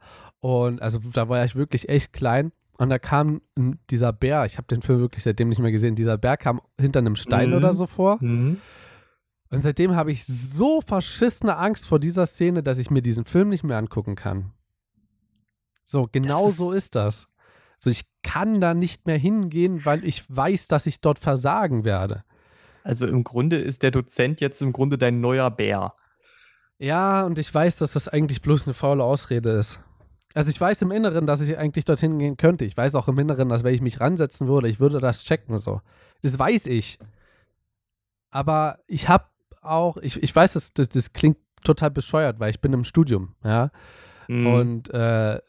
[0.46, 3.40] und also da war ich wirklich echt klein und da kam
[3.90, 7.00] dieser Bär, ich habe den Film wirklich seitdem nicht mehr gesehen, dieser Bär kam hinter
[7.00, 7.56] einem Stein Mhm.
[7.56, 8.58] oder so vor Mhm.
[9.50, 13.48] und seitdem habe ich so verschissene Angst vor dieser Szene, dass ich mir diesen Film
[13.48, 14.52] nicht mehr angucken kann.
[15.84, 17.28] So, genau ist- so ist das.
[17.78, 22.24] So, ich kann da nicht mehr hingehen, weil ich weiß, dass ich dort versagen werde.
[22.82, 25.92] Also im Grunde ist der Dozent jetzt im Grunde dein neuer Bär.
[26.78, 29.80] Ja, und ich weiß, dass das eigentlich bloß eine faule Ausrede ist.
[30.36, 32.66] Also ich weiß im Inneren, dass ich eigentlich dorthin gehen könnte.
[32.66, 35.56] Ich weiß auch im Inneren, dass wenn ich mich ransetzen würde, ich würde das checken
[35.56, 35.80] so.
[36.20, 36.98] Das weiß ich.
[38.30, 39.24] Aber ich habe
[39.62, 43.34] auch, ich, ich weiß, das, das, das klingt total bescheuert, weil ich bin im Studium,
[43.42, 43.70] ja.
[44.28, 44.46] Mhm.
[44.46, 45.40] Und äh,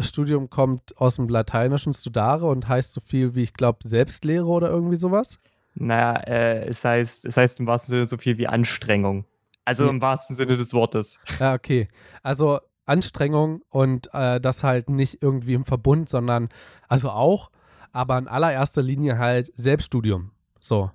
[0.00, 4.70] Studium kommt aus dem lateinischen Studare und heißt so viel wie, ich glaube, Selbstlehre oder
[4.70, 5.40] irgendwie sowas.
[5.74, 9.26] Naja, äh, es heißt, es heißt im wahrsten Sinne so viel wie Anstrengung.
[9.66, 11.18] Also im wahrsten Sinne des Wortes.
[11.38, 11.88] Ja, okay.
[12.22, 16.48] Also Anstrengung und äh, das halt nicht irgendwie im Verbund, sondern
[16.88, 17.50] also auch,
[17.92, 20.32] aber in allererster Linie halt Selbststudium.
[20.58, 20.90] So.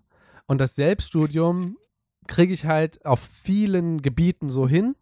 [0.47, 1.77] Und das Selbststudium
[2.27, 4.95] kriege ich halt auf vielen Gebieten so hin,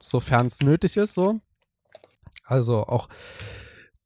[0.00, 1.40] sofern es nötig ist, so.
[2.44, 3.08] Also auch,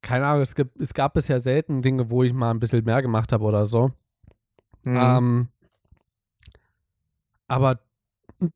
[0.03, 3.03] keine Ahnung, es, gibt, es gab bisher selten Dinge, wo ich mal ein bisschen mehr
[3.03, 3.93] gemacht habe oder so.
[4.83, 4.97] Mhm.
[4.97, 5.49] Ähm,
[7.49, 7.81] aber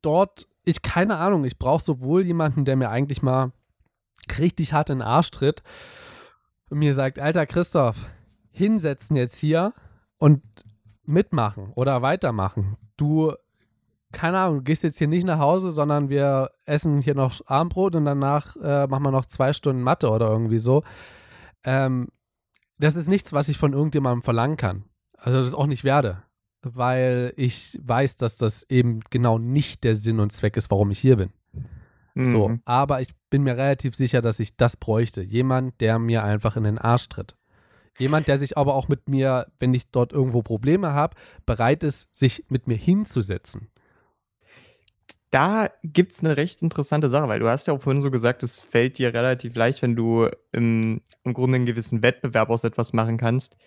[0.01, 3.51] dort, ich keine Ahnung, ich brauche sowohl jemanden, der mir eigentlich mal
[4.39, 5.63] richtig hart in den Arsch tritt
[6.69, 8.09] und mir sagt, alter Christoph,
[8.51, 9.73] hinsetzen jetzt hier
[10.17, 10.41] und
[11.05, 12.77] mitmachen oder weitermachen.
[12.95, 13.33] Du,
[14.11, 18.05] keine Ahnung, gehst jetzt hier nicht nach Hause, sondern wir essen hier noch Abendbrot und
[18.05, 20.83] danach äh, machen wir noch zwei Stunden Mathe oder irgendwie so.
[21.63, 22.09] Ähm,
[22.77, 24.85] das ist nichts, was ich von irgendjemandem verlangen kann.
[25.17, 26.23] Also das auch nicht werde,
[26.63, 30.99] weil ich weiß, dass das eben genau nicht der Sinn und Zweck ist, warum ich
[30.99, 31.29] hier bin.
[32.15, 32.61] So, Mhm.
[32.65, 35.21] aber ich bin mir relativ sicher, dass ich das bräuchte.
[35.23, 37.35] Jemand, der mir einfach in den Arsch tritt.
[37.97, 42.15] Jemand, der sich aber auch mit mir, wenn ich dort irgendwo Probleme habe, bereit ist,
[42.15, 43.69] sich mit mir hinzusetzen.
[45.31, 48.43] Da gibt es eine recht interessante Sache, weil du hast ja auch vorhin so gesagt,
[48.43, 52.93] es fällt dir relativ leicht, wenn du im, im Grunde einen gewissen Wettbewerb aus etwas
[52.93, 53.57] machen kannst.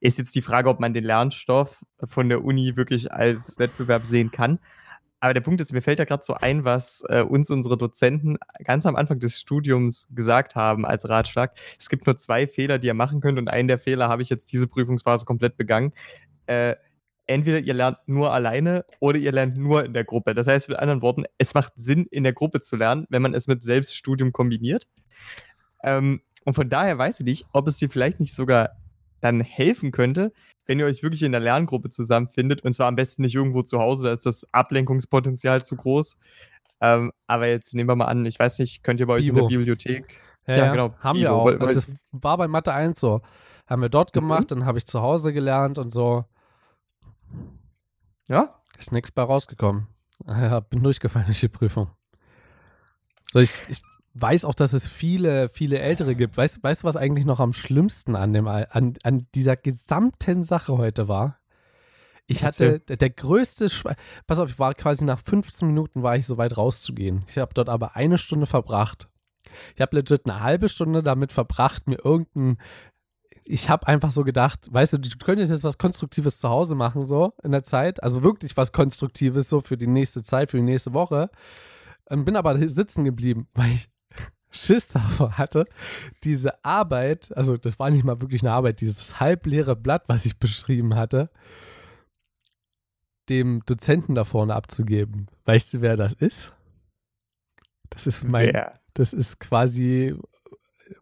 [0.00, 4.30] Ist jetzt die Frage, ob man den Lernstoff von der Uni wirklich als Wettbewerb sehen
[4.30, 4.58] kann.
[5.24, 8.36] Aber der Punkt ist, mir fällt ja gerade so ein, was äh, uns unsere Dozenten
[8.62, 11.56] ganz am Anfang des Studiums gesagt haben als Ratschlag.
[11.78, 14.28] Es gibt nur zwei Fehler, die ihr machen könnt und einen der Fehler habe ich
[14.28, 15.94] jetzt diese Prüfungsphase komplett begangen.
[16.44, 16.74] Äh,
[17.26, 20.34] entweder ihr lernt nur alleine oder ihr lernt nur in der Gruppe.
[20.34, 23.32] Das heißt mit anderen Worten, es macht Sinn, in der Gruppe zu lernen, wenn man
[23.32, 24.88] es mit Selbststudium kombiniert.
[25.82, 28.76] Ähm, und von daher weiß ich nicht, ob es dir vielleicht nicht sogar
[29.24, 30.32] dann helfen könnte,
[30.66, 32.62] wenn ihr euch wirklich in der Lerngruppe zusammenfindet.
[32.62, 36.18] Und zwar am besten nicht irgendwo zu Hause, da ist das Ablenkungspotenzial zu groß.
[36.80, 39.34] Ähm, aber jetzt nehmen wir mal an, ich weiß nicht, könnt ihr bei euch in
[39.34, 39.48] Bibo.
[39.48, 40.20] der Bibliothek.
[40.46, 41.44] Ja, Ja, ja, genau, Haben wir Bibo, auch.
[41.46, 43.22] weil- weil- das war bei Mathe 1 so.
[43.66, 44.20] Haben wir dort Mhm.
[44.20, 46.26] gemacht, dann habe ich zu Hause gelernt und so.
[48.28, 48.60] Ja?
[48.78, 49.88] Ist nichts bei rausgekommen.
[50.26, 51.90] Ja, bin durchgefallen durch die Prüfung.
[53.32, 53.82] So, ich, ich
[54.14, 56.36] weiß auch, dass es viele, viele Ältere gibt.
[56.36, 60.78] Weißt weißt du, was eigentlich noch am schlimmsten an, dem, an, an dieser gesamten Sache
[60.78, 61.40] heute war?
[62.26, 63.96] Ich hatte der, der größte Schwe
[64.26, 67.24] Pass auf, ich war quasi nach 15 Minuten war ich so weit rauszugehen.
[67.28, 69.08] Ich habe dort aber eine Stunde verbracht.
[69.74, 72.56] Ich habe legit eine halbe Stunde damit verbracht, mir irgendein
[73.46, 77.02] ich habe einfach so gedacht, weißt du, du könntest jetzt was Konstruktives zu Hause machen,
[77.02, 78.02] so in der Zeit.
[78.02, 81.30] Also wirklich was Konstruktives, so für die nächste Zeit, für die nächste Woche.
[82.08, 83.88] Ähm, bin aber sitzen geblieben, weil ich
[84.54, 85.66] Schiss davor hatte,
[86.22, 90.38] diese Arbeit, also das war nicht mal wirklich eine Arbeit, dieses halbleere Blatt, was ich
[90.38, 91.30] beschrieben hatte,
[93.28, 95.28] dem Dozenten da vorne abzugeben.
[95.44, 96.52] Weißt du, wer das ist?
[97.90, 98.80] Das ist mein, Wer?
[98.94, 100.16] das ist quasi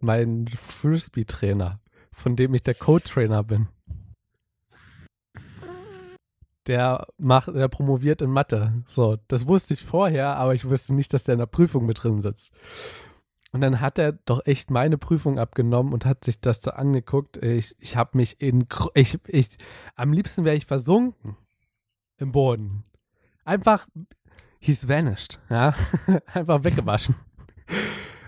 [0.00, 1.80] mein Frisbee-Trainer,
[2.12, 3.68] von dem ich der Code-Trainer bin.
[6.68, 8.84] Der macht, der promoviert in Mathe.
[8.86, 12.02] So, das wusste ich vorher, aber ich wusste nicht, dass der in der Prüfung mit
[12.02, 12.52] drin sitzt.
[13.52, 17.36] Und dann hat er doch echt meine Prüfung abgenommen und hat sich das da angeguckt.
[17.36, 19.48] Ich, ich habe mich in, ich, ich,
[19.94, 21.36] am liebsten wäre ich versunken
[22.16, 22.84] im Boden.
[23.44, 23.86] Einfach,
[24.58, 25.74] he's vanished, ja,
[26.32, 27.14] einfach weggewaschen.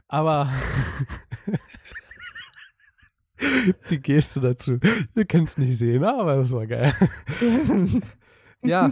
[0.08, 0.50] Aber
[3.90, 4.78] die Geste dazu,
[5.14, 6.94] ihr könnt es nicht sehen, aber das war geil.
[8.64, 8.90] Ja,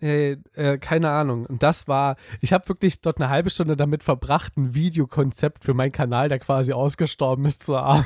[0.00, 1.46] äh, äh, keine Ahnung.
[1.46, 5.74] Und das war, ich habe wirklich dort eine halbe Stunde damit verbracht, ein Videokonzept für
[5.74, 8.04] meinen Kanal, der quasi ausgestorben ist, zu arbeiten.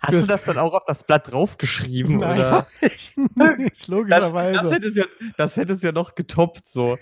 [0.00, 2.18] Hast du das dann auch auf das Blatt draufgeschrieben?
[2.18, 2.66] Nein, oder?
[2.80, 4.54] ich nicht, Das, logischerweise.
[4.54, 5.04] das, hätte es ja,
[5.36, 6.96] das hätte es ja noch getoppt, so.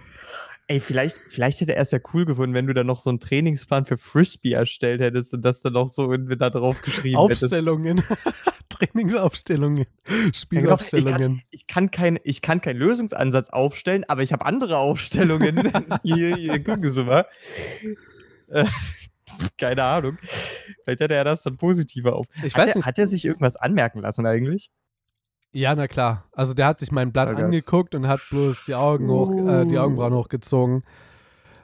[0.70, 3.20] Ey, vielleicht, vielleicht hätte er es ja cool gefunden, wenn du dann noch so einen
[3.20, 7.44] Trainingsplan für Frisbee erstellt hättest und das dann noch so irgendwie da drauf geschrieben hättest.
[7.44, 8.02] Aufstellungen,
[8.68, 10.30] Trainingsaufstellungen, Ja, genau.
[10.34, 11.42] Spielaufstellungen.
[11.50, 15.72] Ich kann, kein, ich kann keinen Lösungsansatz aufstellen, aber ich habe andere Aufstellungen.
[16.02, 17.24] hier, hier, gucken Sie mal.
[18.48, 18.66] Äh,
[19.56, 20.18] keine Ahnung.
[20.84, 22.26] Vielleicht hätte er das dann positiver auf.
[22.44, 22.86] Ich Hat weiß er, nicht.
[22.86, 24.70] hat er sich irgendwas anmerken lassen eigentlich?
[25.52, 26.24] Ja, na klar.
[26.32, 27.44] Also der hat sich mein Blatt Oh Gott.
[27.44, 30.82] angeguckt und hat bloß die Augen hoch, äh, die Augenbrauen hochgezogen.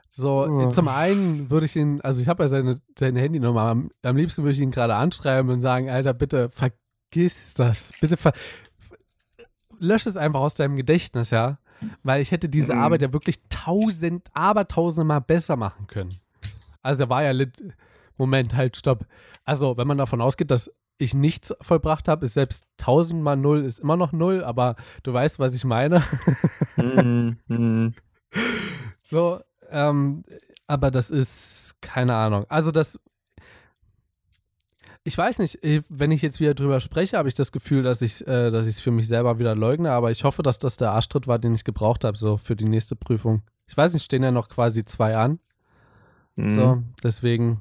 [0.09, 0.69] So, Oh.
[0.69, 4.43] zum einen würde ich ihn, also ich habe ja seine, seine Handynummer, am, am liebsten
[4.43, 7.93] würde ich ihn gerade anschreiben und sagen, Alter, bitte vergiss das.
[8.01, 8.33] Bitte ver
[9.79, 11.59] lösch es einfach aus deinem Gedächtnis, ja.
[12.03, 12.81] Weil ich hätte diese Mhm.
[12.81, 16.15] Arbeit ja wirklich tausend, aber tausendmal besser machen können.
[16.83, 17.63] Also er war ja lit
[18.17, 19.05] Moment, halt, stopp.
[19.45, 23.81] Also, wenn man davon ausgeht, dass ich nichts vollbracht habe, ist selbst tausendmal null ist
[23.81, 26.03] immer noch null, aber du weißt, was ich meine.
[26.77, 27.95] Mhm, mhm.
[29.05, 30.23] So, ähm,
[30.67, 32.47] aber das ist keine Ahnung.
[32.49, 32.99] Also das,
[35.03, 38.01] ich weiß nicht, ich- wenn ich jetzt wieder drüber spreche, habe ich das Gefühl, dass
[38.01, 41.27] ich äh, es für mich selber wieder leugne, aber ich hoffe, dass das der Arschtritt
[41.27, 43.43] war, den ich gebraucht habe, so für die nächste Prüfung.
[43.67, 45.39] Ich weiß nicht, stehen ja noch quasi zwei an,
[46.37, 46.49] Mhm.
[46.49, 47.61] so, deswegen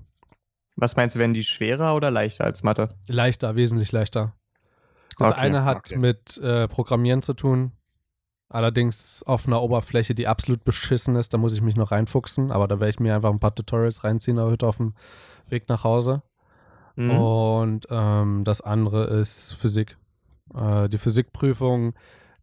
[0.75, 2.95] Was meinst du, werden die schwerer oder leichter als Mathe?
[3.07, 4.35] leichter, wesentlich leichter.
[5.17, 5.97] Das Okay, eine hat okay.
[5.97, 7.73] mit äh, Programmieren zu tun,
[8.49, 12.67] allerdings auf einer Oberfläche, die absolut beschissen ist, da muss ich mich noch reinfuchsen, aber
[12.67, 14.95] da werde ich mir einfach ein paar Tutorials reinziehen heute auf dem
[15.47, 16.23] Weg nach Hause.
[16.95, 17.11] Mhm.
[17.11, 19.97] Und ähm, das andere ist Physik.
[20.53, 21.93] Äh, die Physikprüfung,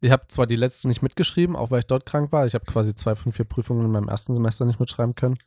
[0.00, 2.46] ich habe zwar die letzte nicht mitgeschrieben, auch weil ich dort krank war.
[2.46, 5.38] Ich habe quasi zwei von vier Prüfungen in meinem ersten Semester nicht mitschreiben können.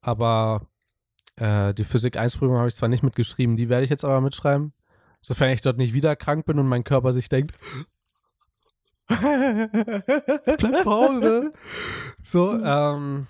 [0.00, 0.66] Aber
[1.36, 4.72] äh, die Physik 1-Prüfung habe ich zwar nicht mitgeschrieben, die werde ich jetzt aber mitschreiben.
[5.20, 7.56] Sofern ich dort nicht wieder krank bin und mein Körper sich denkt,
[9.06, 11.52] bleib zu Hause.
[12.22, 13.28] So, ähm,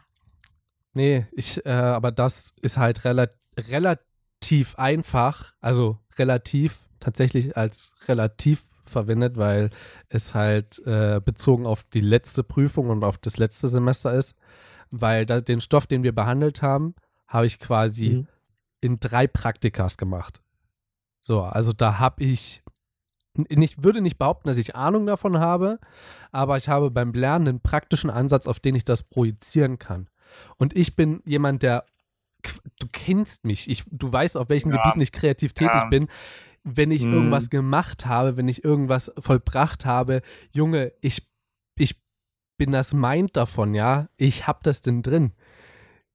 [0.94, 8.64] nee, ich, äh, aber das ist halt rela relativ einfach, also relativ tatsächlich als relativ
[8.84, 9.70] verwendet, weil
[10.08, 14.34] es halt äh, bezogen auf die letzte Prüfung und auf das letzte Semester ist,
[14.90, 16.94] weil da, den Stoff, den wir behandelt haben,
[17.32, 18.26] habe ich quasi mhm.
[18.80, 20.42] in drei Praktikas gemacht.
[21.20, 22.62] So, also da habe ich,
[23.48, 25.78] ich würde nicht behaupten, dass ich Ahnung davon habe,
[26.30, 30.08] aber ich habe beim Lernen einen praktischen Ansatz, auf den ich das projizieren kann.
[30.56, 31.84] Und ich bin jemand, der,
[32.80, 34.76] du kennst mich, ich, du weißt, auf welchen ja.
[34.76, 35.84] Gebieten ich kreativ tätig ja.
[35.86, 36.08] bin
[36.64, 37.12] wenn ich hm.
[37.12, 41.28] irgendwas gemacht habe, wenn ich irgendwas vollbracht habe, Junge, ich,
[41.76, 42.00] ich
[42.56, 44.08] bin das Mind davon, ja.
[44.16, 45.32] Ich hab das denn drin.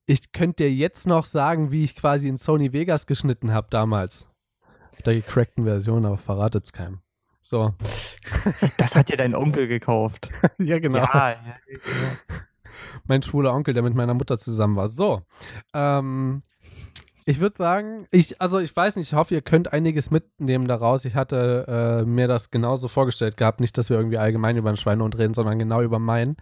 [0.09, 4.25] Ich könnte dir jetzt noch sagen, wie ich quasi in Sony Vegas geschnitten habe damals.
[4.93, 7.01] Auf der gecrackten Version, aber verratet es keinem.
[7.41, 7.73] So.
[8.77, 10.29] Das hat dir dein Onkel gekauft.
[10.57, 10.99] ja, genau.
[10.99, 11.77] Ja, ja, genau.
[13.05, 14.87] Mein schwuler Onkel, der mit meiner Mutter zusammen war.
[14.87, 15.21] So.
[15.73, 16.43] Ähm,
[17.25, 21.03] ich würde sagen, ich, also ich weiß nicht, ich hoffe, ihr könnt einiges mitnehmen daraus.
[21.03, 23.59] Ich hatte äh, mir das genauso vorgestellt gehabt.
[23.59, 26.37] Nicht, dass wir irgendwie allgemein über den Schweinehund reden, sondern genau über meinen.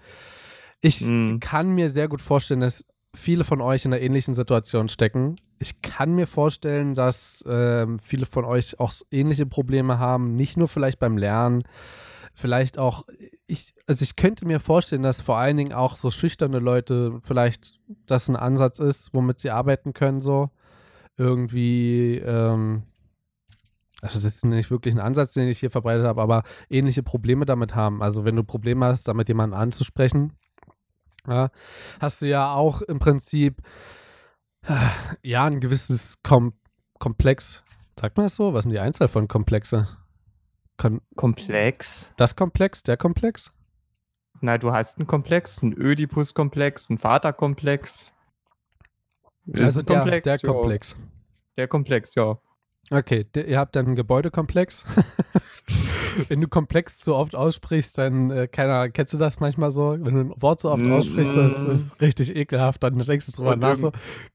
[0.82, 1.38] Ich mm.
[1.39, 5.38] kann mir sehr gut vorstellen, dass viele von euch in einer ähnlichen Situation stecken.
[5.60, 10.67] Ich kann mir vorstellen, dass äh, viele von euch auch ähnliche Probleme haben, nicht nur
[10.67, 11.63] vielleicht beim Lernen,
[12.34, 13.06] vielleicht auch,
[13.47, 17.80] ich, also ich könnte mir vorstellen, dass vor allen Dingen auch so schüchterne Leute vielleicht
[18.06, 20.49] das ein Ansatz ist, womit sie arbeiten können, so
[21.17, 22.84] irgendwie, ähm,
[24.01, 27.45] also das ist nicht wirklich ein Ansatz, den ich hier verbreitet habe, aber ähnliche Probleme
[27.45, 28.04] damit haben.
[28.04, 30.34] Also wenn du Probleme hast, damit jemanden anzusprechen,
[31.27, 31.49] ja,
[31.99, 33.61] hast du ja auch im Prinzip
[34.67, 34.75] äh,
[35.21, 36.53] ja ein gewisses Kom
[36.99, 37.63] Komplex.
[37.99, 38.53] Sagt man das so?
[38.53, 39.88] Was sind die Einzahl von Komplexe?
[40.77, 42.13] Kon Komplex?
[42.17, 43.53] Das Komplex, der Komplex?
[44.41, 48.13] Na, du hast einen Komplex, einen Ödipus-Komplex, einen Vaterkomplex.
[49.57, 50.95] Also der, Komplex, der Komplex.
[51.57, 52.38] Der Komplex, ja.
[52.91, 54.85] Okay, ihr habt dann einen Gebäudekomplex.
[56.27, 59.97] wenn du Komplex zu oft aussprichst, dann, äh, keiner, kennst du das manchmal so?
[59.99, 61.71] Wenn du ein Wort so oft mm, aussprichst, das mm.
[61.71, 63.91] ist richtig ekelhaft, dann denkst du drüber nach so,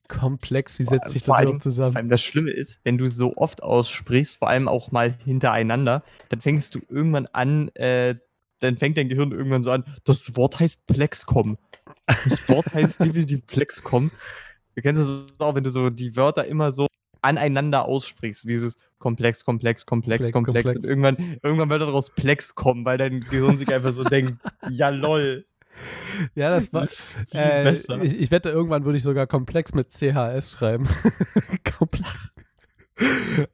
[0.08, 1.92] Komplex, wie setzt sich das überhaupt zusammen?
[1.92, 6.02] Vor allem das Schlimme ist, wenn du so oft aussprichst, vor allem auch mal hintereinander,
[6.28, 8.16] dann fängst du irgendwann an, äh,
[8.58, 11.56] dann fängt dein Gehirn irgendwann so an, das Wort heißt Plexcom.
[12.06, 14.10] Das Wort heißt definitiv Plexcom.
[14.74, 16.86] Du kennst es auch, wenn du so die Wörter immer so
[17.22, 18.48] aneinander aussprichst.
[18.48, 20.64] Dieses Komplex, Komplex, Komplex, Komplex.
[20.64, 20.84] Komplex.
[20.84, 24.90] Und irgendwann, irgendwann wird daraus Plex kommen, weil dein Gehirn sich einfach so denkt, ja
[24.90, 25.46] lol.
[26.34, 26.88] Ja, das war.
[27.32, 30.88] Äh, ich, ich, wette, irgendwann würde ich sogar Komplex mit CHS schreiben.
[31.78, 32.10] Komplex.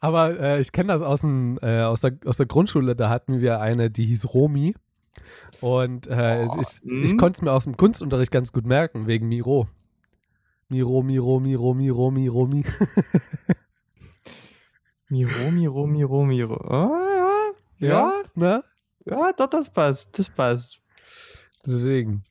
[0.00, 3.40] Aber äh, ich kenne das aus, dem, äh, aus, der, aus der Grundschule, da hatten
[3.40, 4.74] wir eine, die hieß Romi.
[5.60, 7.18] Und äh, oh, ich, ich hm?
[7.18, 9.68] konnte es mir aus dem Kunstunterricht ganz gut merken, wegen Miro.
[10.68, 12.70] Miro, Miro, Miro, Miro, Miro, Miro.
[15.08, 16.56] Miro, Miro, Miro, Miro.
[16.68, 18.62] Oh, ja, ja, ne?
[19.04, 20.18] Ja, doch, das passt.
[20.18, 20.80] Das passt.
[21.64, 22.24] Deswegen.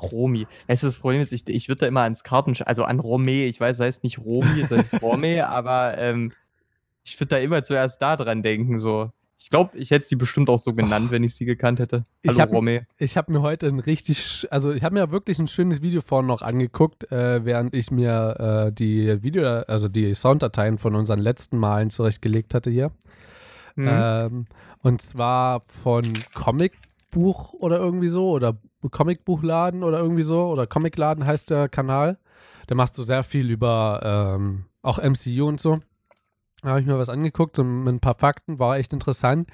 [0.00, 0.46] Romi.
[0.66, 3.46] Weißt du, das Problem ist, ich, ich würde da immer ans Karten, also an Rome,
[3.46, 6.32] ich weiß, es heißt nicht Romi, es heißt Rome, aber ähm,
[7.04, 9.10] ich würde da immer zuerst da dran denken, so.
[9.40, 11.12] Ich glaube, ich hätte sie bestimmt auch so genannt, oh.
[11.12, 12.04] wenn ich sie gekannt hätte.
[12.26, 12.82] Hallo, ich hab, Romy.
[12.98, 16.26] Ich habe mir heute ein richtig, also ich habe mir wirklich ein schönes Video vorhin
[16.26, 21.56] noch angeguckt, äh, während ich mir äh, die Video, also die Sounddateien von unseren letzten
[21.56, 22.90] Malen zurechtgelegt hatte hier.
[23.76, 23.88] Mhm.
[23.88, 24.46] Ähm,
[24.82, 28.58] und zwar von Comicbuch oder irgendwie so oder
[28.90, 32.18] Comicbuchladen oder irgendwie so oder Comicladen heißt der Kanal.
[32.68, 34.00] Der macht so sehr viel über
[34.36, 35.80] ähm, auch MCU und so.
[36.62, 39.48] Da habe ich mir was angeguckt so mit ein paar Fakten, war echt interessant.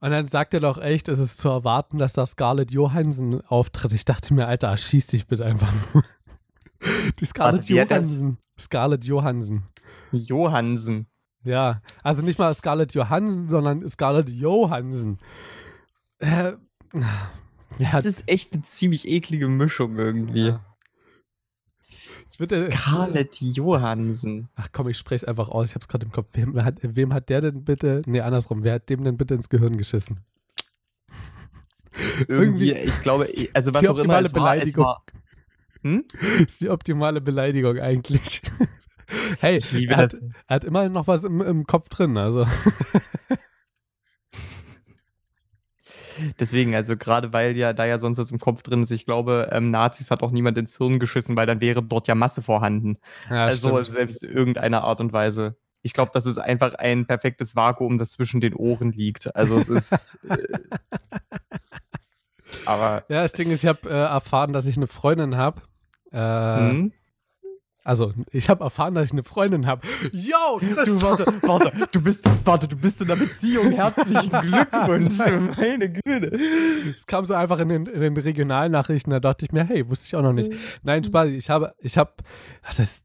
[0.00, 3.92] Und dann sagt er doch echt, es ist zu erwarten, dass da Scarlett Johansson auftritt.
[3.92, 6.04] Ich dachte mir, Alter, schieß dich bitte einfach nur.
[7.18, 8.38] Die Scarlett Johansson.
[8.58, 9.64] Scarlett Johansson.
[10.12, 11.06] Johansson.
[11.42, 15.18] Ja, also nicht mal Scarlett Johansson, sondern Scarlett Johansson.
[16.18, 16.52] Äh,
[17.78, 20.48] das ist echt eine ziemlich eklige Mischung irgendwie.
[20.48, 20.60] Ja.
[22.34, 24.48] Scarlett Johansson.
[24.56, 25.68] Ach komm, ich spreche es einfach aus.
[25.68, 26.28] Ich habe es gerade im Kopf.
[26.32, 29.48] Wem hat, wem hat der denn bitte, nee, andersrum, wer hat dem denn bitte ins
[29.48, 30.20] Gehirn geschissen?
[32.26, 34.84] Irgendwie, ich glaube, also was auch immer es Beleidigung.
[34.84, 35.22] war, es war
[35.84, 36.04] hm?
[36.40, 38.42] ist die optimale Beleidigung eigentlich.
[39.40, 40.14] hey, er hat,
[40.46, 42.46] er hat, immerhin noch was im, im Kopf drin, also.
[46.38, 49.48] Deswegen, also gerade weil ja da ja sonst was im Kopf drin ist, ich glaube,
[49.52, 52.98] ähm, Nazis hat auch niemand ins Hirn geschissen, weil dann wäre dort ja Masse vorhanden.
[53.30, 53.96] Ja, also stimmt.
[53.96, 55.56] selbst irgendeiner Art und Weise.
[55.82, 59.34] Ich glaube, das ist einfach ein perfektes Vakuum, das zwischen den Ohren liegt.
[59.36, 60.18] Also es ist.
[60.28, 60.36] äh,
[62.66, 63.04] aber.
[63.08, 65.62] Ja, das Ding ist, ich habe äh, erfahren, dass ich eine Freundin habe.
[66.10, 66.92] Äh, Hm?
[67.84, 69.86] Also, ich habe erfahren, dass ich eine Freundin habe.
[70.12, 71.02] Yo, Du, Chris!
[71.02, 73.72] warte, warte, du bist, warte, du bist in einer Beziehung.
[73.72, 75.18] Herzlichen Glückwunsch.
[75.18, 76.32] Meine Güte.
[76.94, 80.06] Es kam so einfach in den, in den Regionalnachrichten, da dachte ich mir, hey, wusste
[80.06, 80.50] ich auch noch nicht.
[80.82, 82.12] Nein, Spaß, ich habe, ich habe,
[82.62, 83.02] ach, das,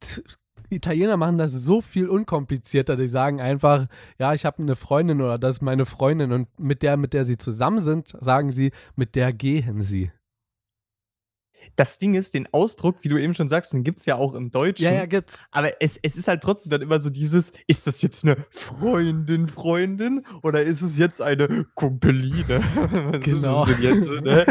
[0.69, 2.95] Italiener machen das so viel unkomplizierter.
[2.95, 6.83] Die sagen einfach, ja, ich habe eine Freundin oder das ist meine Freundin und mit
[6.83, 10.11] der, mit der sie zusammen sind, sagen sie, mit der gehen sie.
[11.75, 14.33] Das Ding ist, den Ausdruck, wie du eben schon sagst, den gibt es ja auch
[14.33, 14.83] im Deutschen.
[15.07, 15.45] gibt's.
[15.51, 19.47] Aber es, es ist halt trotzdem dann immer so dieses, ist das jetzt eine Freundin,
[19.47, 22.61] Freundin oder ist es jetzt eine Kumpeline?
[23.11, 23.63] Was Genau.
[23.65, 24.23] ist es denn jetzt?
[24.23, 24.45] Ne?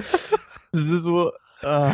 [0.72, 1.32] Das ist so,
[1.62, 1.92] ah.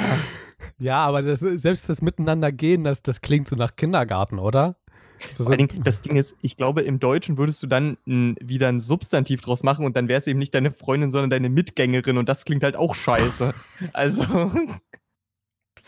[0.78, 4.76] Ja, aber das, selbst das Miteinander gehen, das, das klingt so nach Kindergarten, oder?
[5.20, 8.80] Das Dingen, das Ding ist, ich glaube, im Deutschen würdest du dann n, wieder ein
[8.80, 12.28] Substantiv draus machen und dann wäre es eben nicht deine Freundin, sondern deine Mitgängerin und
[12.28, 13.54] das klingt halt auch scheiße.
[13.92, 14.50] Also,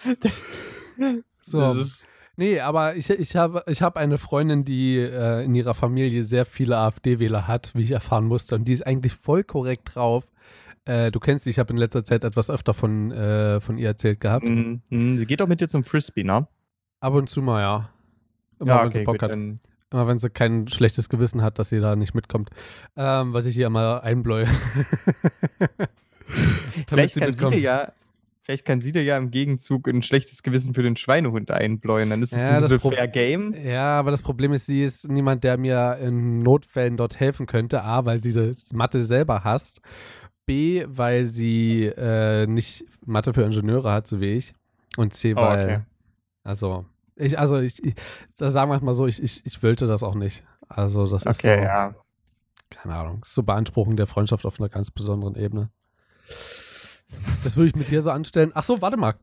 [1.43, 1.75] so.
[2.39, 6.45] Nee, aber ich, ich habe ich hab eine Freundin, die äh, in ihrer Familie sehr
[6.45, 8.57] viele AfD-Wähler hat, wie ich erfahren musste.
[8.57, 10.29] Und die ist eigentlich voll korrekt drauf.
[10.85, 13.89] Äh, du kennst sie, ich habe in letzter Zeit etwas öfter von, äh, von ihr
[13.89, 14.47] erzählt gehabt.
[14.47, 16.47] mm, mm, sie geht auch mit dir zum Frisbee, ne?
[17.01, 17.91] Ab und zu mal, ja.
[18.61, 19.31] Immer wenn sie Bock gut, hat.
[19.31, 19.59] dann-
[19.93, 22.51] Immer wenn sie kein schlechtes Gewissen hat, dass sie da nicht mitkommt.
[22.97, 24.47] Ähm, was ich ihr immer einbläue.
[26.89, 27.93] Vielleicht kann, sie dir ja,
[28.47, 32.11] vielleicht kann sie dir ja im Gegenzug ein schlechtes Gewissen für den Schweinehund einbläuen.
[32.11, 33.53] Dann ist es Ja, ein Fair Game.
[33.53, 37.83] Ja, aber das Problem ist, sie ist niemand, der mir in Notfällen dort helfen könnte.
[37.83, 39.81] A, weil sie das Mathe selber hasst.
[40.47, 44.55] B, weil sie äh, nicht Mathe für Ingenieure hat, so wie ich.
[44.97, 45.81] Und C, Oh, weil, okay.
[46.45, 46.87] also,
[47.17, 47.95] ich, also ich, ich
[48.29, 50.45] sagen wir mal so, ich, ich, ich wollte das auch nicht.
[50.69, 51.97] Also, das ist so, Okay, ja.
[52.71, 55.71] keine Ahnung, ist so Beanspruchung der Freundschaft auf einer ganz besonderen Ebene.
[57.43, 58.53] Das würde ich mit dir so anstellen.
[58.55, 59.15] Ach so, warte mal.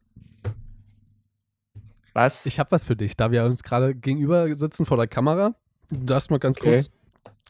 [2.13, 2.45] Was?
[2.45, 5.55] Ich habe was für dich, da wir uns gerade gegenüber sitzen vor der Kamera.
[5.89, 6.71] Du darfst mal ganz Okay.
[6.71, 6.89] kurz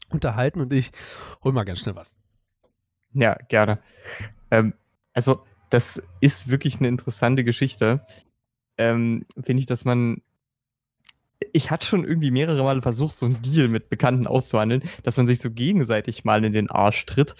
[0.09, 0.91] unterhalten und ich
[1.43, 2.15] hol mal ganz schnell was.
[3.13, 3.79] Ja, gerne.
[4.51, 4.73] Ähm,
[5.13, 8.05] also, das ist wirklich eine interessante Geschichte.
[8.77, 10.21] Ähm, Finde ich, dass man.
[11.51, 15.27] Ich hatte schon irgendwie mehrere Male versucht, so einen Deal mit Bekannten auszuhandeln, dass man
[15.27, 17.35] sich so gegenseitig mal in den Arsch tritt.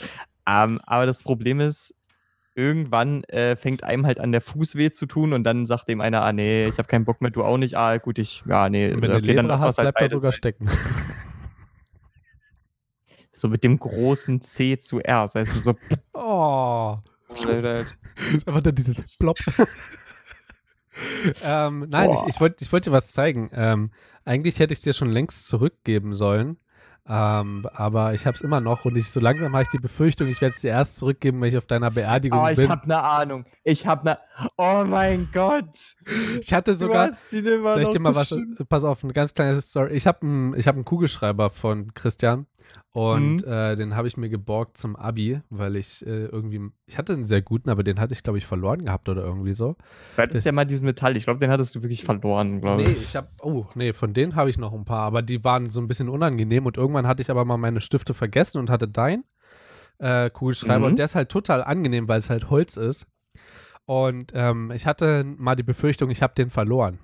[0.45, 1.95] Ähm, aber das Problem ist,
[2.55, 6.01] irgendwann äh, fängt einem halt an, der Fuß weh zu tun und dann sagt dem
[6.01, 8.69] einer, ah nee, ich habe keinen Bock mehr, du auch nicht, ah gut, ich, ja,
[8.69, 10.37] nee, Und wenn du okay, dann Leber wir's hast, halt bleibt er beides sogar sein.
[10.37, 10.69] stecken.
[13.35, 15.75] So mit dem großen C zu R, das heißt so,
[16.13, 16.97] Oh.
[17.33, 17.47] Ist
[18.47, 19.37] einfach nur dieses Plop.
[21.43, 22.29] ähm, nein, ich, Boah.
[22.29, 23.49] ich wollte ich wollt dir was zeigen.
[23.53, 23.91] Ähm,
[24.23, 26.57] eigentlich hätte ich es dir schon längst zurückgeben sollen.
[27.05, 30.27] Ähm, aber ich habe es immer noch und ich so langsam habe ich die Befürchtung,
[30.29, 32.69] ich werde es dir erst zurückgeben, wenn ich auf deiner Beerdigung Oh, ich bin.
[32.69, 33.45] habe eine Ahnung.
[33.65, 34.19] Ich habe eine.
[34.57, 35.65] Oh mein Gott.
[36.39, 38.33] Ich hatte sogar, Soll ich dir mal was,
[38.69, 39.91] pass auf, eine ganz kleine Story.
[39.93, 42.47] Ich habe einen ich hab einen Kugelschreiber von Christian
[42.91, 43.51] und Mhm.
[43.51, 47.25] äh, den habe ich mir geborgt zum Abi, weil ich äh, irgendwie, ich hatte einen
[47.25, 49.75] sehr guten, aber den hatte ich, glaube ich, verloren gehabt oder irgendwie so.
[50.15, 51.17] Du hattest das- ja mal diesen Metall.
[51.17, 53.01] Ich glaube, den hattest du wirklich verloren, glaube Nee, ich.
[53.03, 55.81] ich habe, oh, nee, von denen habe ich noch ein paar, aber die waren so
[55.81, 59.23] ein bisschen unangenehm und irgendwann hatte ich aber mal meine Stifte vergessen und hatte dein
[59.99, 60.85] äh, Kugelschreiber Mhm.
[60.91, 63.07] und der ist halt total angenehm, weil es halt Holz ist.
[63.85, 66.99] Und ähm, ich hatte mal die Befürchtung, ich habe den verloren.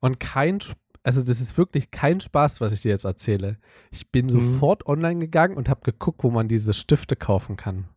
[0.00, 3.56] Und kein, Sp- also das ist wirklich kein Spaß, was ich dir jetzt erzähle.
[3.90, 4.30] Ich bin Mhm.
[4.30, 7.88] sofort online gegangen und habe geguckt, wo man diese Stifte kaufen kann.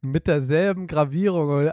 [0.00, 1.70] Mit derselben Gravierung,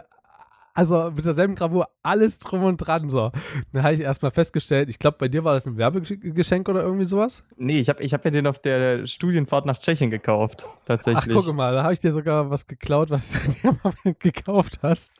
[0.74, 3.30] also mit derselben Gravur, alles drum und dran so.
[3.72, 7.04] Dann habe ich erstmal festgestellt, ich glaube, bei dir war das ein Werbegeschenk oder irgendwie
[7.04, 7.44] sowas.
[7.56, 10.66] Nee, ich habe ich hab ja den auf der Studienfahrt nach Tschechien gekauft.
[10.66, 11.36] Ach, Tatsächlich.
[11.36, 15.12] guck mal, da habe ich dir sogar was geklaut, was du dir mal gekauft hast.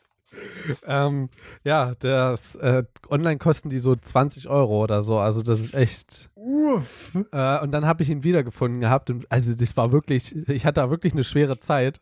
[0.86, 1.28] Ähm,
[1.64, 5.18] ja, das äh, online kosten die so 20 Euro oder so.
[5.18, 6.30] Also das ist echt.
[6.34, 7.14] Uff.
[7.32, 9.10] Äh, und dann habe ich ihn wiedergefunden gehabt.
[9.10, 12.00] Und also das war wirklich, ich hatte da wirklich eine schwere Zeit.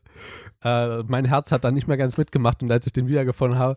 [0.63, 2.63] Äh, mein Herz hat da nicht mehr ganz mitgemacht.
[2.63, 3.77] Und als ich den wiedergefunden habe,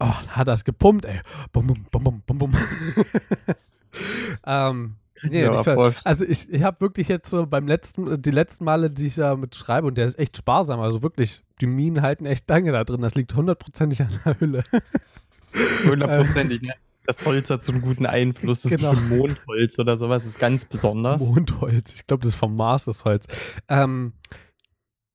[0.00, 1.20] oh, hat das gepumpt, ey.
[1.52, 2.52] Bum, bum, bum, bum, bum, bum.
[4.46, 8.30] ähm, nee, Ja, ich ver- also ich, ich habe wirklich jetzt so beim letzten, die
[8.30, 11.66] letzten Male, die ich da mit schreibe, und der ist echt sparsam, also wirklich, die
[11.66, 13.00] Minen halten echt lange da drin.
[13.02, 14.64] Das liegt hundertprozentig an der Hülle.
[15.86, 16.74] Hundertprozentig, ne?
[17.06, 18.62] Das Holz hat so einen guten Einfluss.
[18.62, 18.92] Das Genau.
[18.92, 20.24] ist Mondholz oder sowas.
[20.24, 21.22] Das ist ganz besonders.
[21.26, 21.94] Mondholz.
[21.94, 23.26] Ich glaube, das ist vom Mars, das Holz.
[23.68, 24.12] Ähm,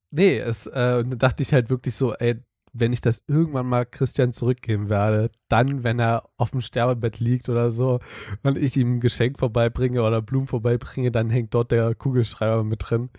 [0.10, 2.41] nee, es, äh, da dachte ich halt wirklich so, ey,
[2.74, 7.48] wenn ich das irgendwann mal Christian zurückgeben werde, dann, wenn er auf dem Sterbebett liegt
[7.48, 8.00] oder so
[8.42, 12.90] und ich ihm ein Geschenk vorbeibringe oder Blumen vorbeibringe, dann hängt dort der Kugelschreiber mit
[12.90, 13.10] drin.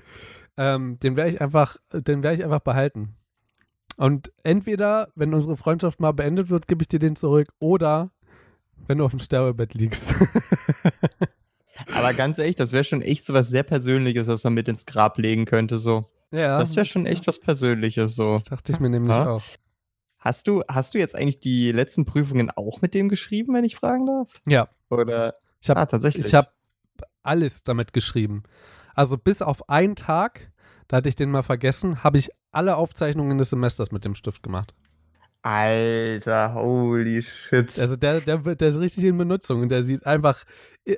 [0.57, 3.17] Ähm, den werde ich einfach, den werde ich einfach behalten.
[3.97, 8.11] Und entweder, wenn unsere Freundschaft mal beendet wird, gebe ich dir den zurück oder
[8.89, 10.15] wenn du auf dem Sterbebett liegst.
[11.95, 14.87] Aber ganz ehrlich, das wäre schon echt so was sehr Persönliches, was man mit ins
[14.87, 16.07] Grab legen könnte, so.
[16.35, 18.35] Ja, Das wäre schon echt was Persönliches, so.
[18.35, 19.31] das dachte ich mir nämlich Ja.
[19.31, 19.43] auch.
[20.19, 23.77] Hast du, hast du jetzt eigentlich die letzten Prüfungen auch mit dem geschrieben, wenn ich
[23.77, 24.41] fragen darf?
[24.47, 25.35] Ja, Oder?
[25.61, 26.27] ich habe ah, tatsächlich.
[26.27, 26.49] Ich habe
[27.23, 28.43] alles damit geschrieben.
[28.95, 30.51] Also bis auf einen Tag,
[30.89, 34.43] da hatte ich den mal vergessen, habe ich alle Aufzeichnungen des Semesters mit dem Stift
[34.43, 34.75] gemacht.
[35.47, 37.79] Alter, holy shit.
[37.79, 40.43] Also der, der, der ist richtig in Benutzung und der sieht einfach,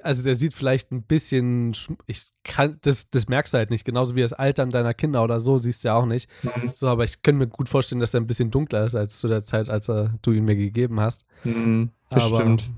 [0.05, 1.77] also der sieht vielleicht ein bisschen,
[2.07, 5.41] ich kann, das, das merkst du halt nicht, genauso wie das Altern deiner Kinder oder
[5.41, 6.31] so, siehst du ja auch nicht.
[6.45, 6.71] Mhm.
[6.75, 9.27] So, aber ich könnte mir gut vorstellen, dass er ein bisschen dunkler ist als zu
[9.27, 11.25] der Zeit, als er, du ihn mir gegeben hast.
[11.43, 12.71] Mhm, Aber bestimmt.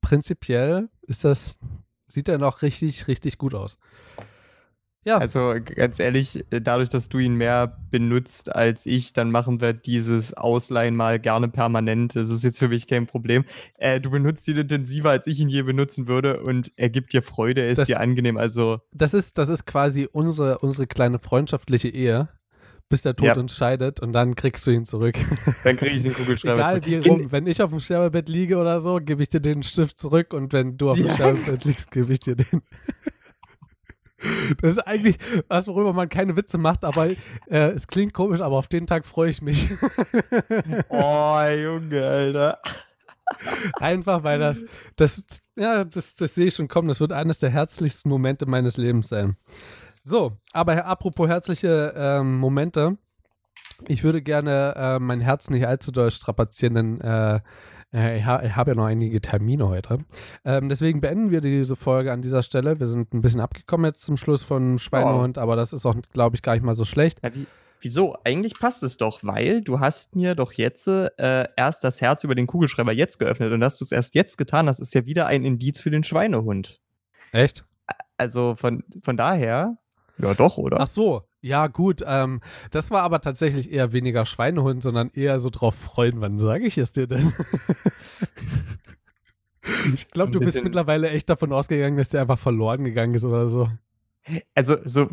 [0.00, 1.58] prinzipiell ist das,
[2.06, 3.78] sieht er noch richtig, richtig gut aus.
[5.04, 9.60] Ja, Also ganz ehrlich, äh, dadurch, dass du ihn mehr benutzt als ich, dann machen
[9.62, 12.16] wir dieses Ausleihen mal gerne permanent.
[12.16, 13.44] Das ist jetzt für mich kein Problem.
[13.78, 17.22] Äh, du benutzt ihn intensiver, als ich ihn je benutzen würde und er gibt dir
[17.22, 18.36] Freude, er ist Das- dir angenehm.
[18.36, 22.28] Also das ist, das ist quasi unsere, unsere kleine freundschaftliche Ehe,
[22.90, 23.36] bis der Tod Ja.
[23.38, 25.14] uns scheidet und dann kriegst du ihn zurück.
[25.64, 27.32] dann kriege ich den Kugelschreiber Egal wie rum.
[27.32, 30.52] Wenn ich auf dem Sterbebett liege oder so, gebe ich dir den Stift zurück und
[30.52, 31.14] wenn du auf dem Ja.
[31.14, 32.60] Sterbebett liegst, gebe ich dir den.
[34.60, 35.18] Das ist eigentlich
[35.48, 39.06] was, worüber man keine Witze macht, aber äh, es klingt komisch, aber auf den Tag
[39.06, 39.68] freue ich mich.
[40.88, 42.58] Oh, Junge, Alter.
[43.74, 44.64] Einfach, weil das,
[44.96, 45.24] das,
[45.56, 46.88] ja, das, das sehe ich schon kommen.
[46.88, 49.36] Das wird eines der herzlichsten Momente meines Lebens sein.
[50.02, 52.98] So, aber apropos herzliche ähm, Momente.
[53.86, 57.40] Ich würde gerne äh, mein Herz nicht allzu doll strapazieren, denn äh,
[57.92, 59.98] ich, ha ich habe ja noch einige Termine heute.
[60.44, 62.78] Ähm, deswegen beenden wir diese Folge an dieser Stelle.
[62.78, 66.36] Wir sind ein bisschen abgekommen jetzt zum Schluss von Schweinehund, aber das ist auch, glaube
[66.36, 67.18] ich, gar nicht mal so schlecht.
[67.22, 67.46] Ja, wie,
[67.80, 68.16] wieso?
[68.24, 72.34] Eigentlich passt es doch, weil du hast mir doch jetzt äh, erst das Herz über
[72.34, 75.26] den Kugelschreiber jetzt geöffnet und dass du es erst jetzt getan hast, ist ja wieder
[75.26, 76.80] ein Indiz für den Schweinehund.
[77.32, 77.64] Echt?
[78.16, 79.78] Also von, von daher,
[80.18, 80.80] ja doch, oder?
[80.80, 82.02] Ach so, ja gut.
[82.06, 86.20] Ähm, das war aber tatsächlich eher weniger Schweinehund, sondern eher so drauf freuen.
[86.20, 87.32] Wann sage ich es dir denn?
[89.94, 93.24] ich glaube, So du bist mittlerweile echt davon ausgegangen, dass der einfach verloren gegangen ist
[93.24, 93.68] oder so.
[94.54, 95.08] Also, so,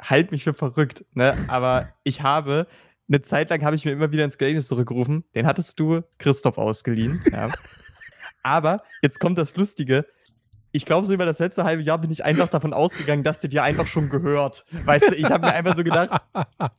[0.00, 1.36] halt mich für verrückt, ne?
[1.48, 2.68] Aber ich habe,
[3.08, 6.58] eine Zeit lang habe ich mir immer wieder ins Gedächtnis zurückgerufen, den hattest du Christoph
[6.58, 7.50] ausgeliehen, ja.
[8.42, 10.06] Aber jetzt kommt das Lustige.
[10.76, 13.48] Ich glaube, so über das letzte halbe Jahr bin ich einfach davon ausgegangen, dass der
[13.48, 14.66] dir einfach schon gehört.
[14.84, 16.22] Weißt du, ich habe mir einfach so gedacht,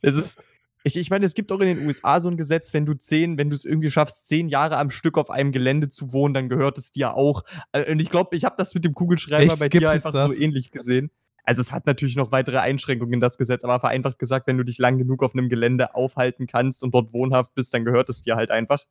[0.00, 0.42] es ist.
[0.84, 3.36] Ich, ich meine, es gibt auch in den USA so ein Gesetz, wenn du zehn,
[3.36, 6.48] wenn du es irgendwie schaffst, zehn Jahre am Stück auf einem Gelände zu wohnen, dann
[6.48, 7.42] gehört es dir auch.
[7.72, 9.58] Äh, Und ich glaube, ich habe das mit dem Kugelschreiber Echt?
[9.58, 11.10] bei Gibt dir es einfach so ähnlich gesehen.
[11.42, 14.78] Also es hat natürlich noch weitere Einschränkungen, das Gesetz, aber vereinfacht gesagt, wenn du dich
[14.78, 18.36] lang genug auf einem Gelände aufhalten kannst und dort wohnhaft bist, dann gehört es dir
[18.36, 18.84] halt einfach.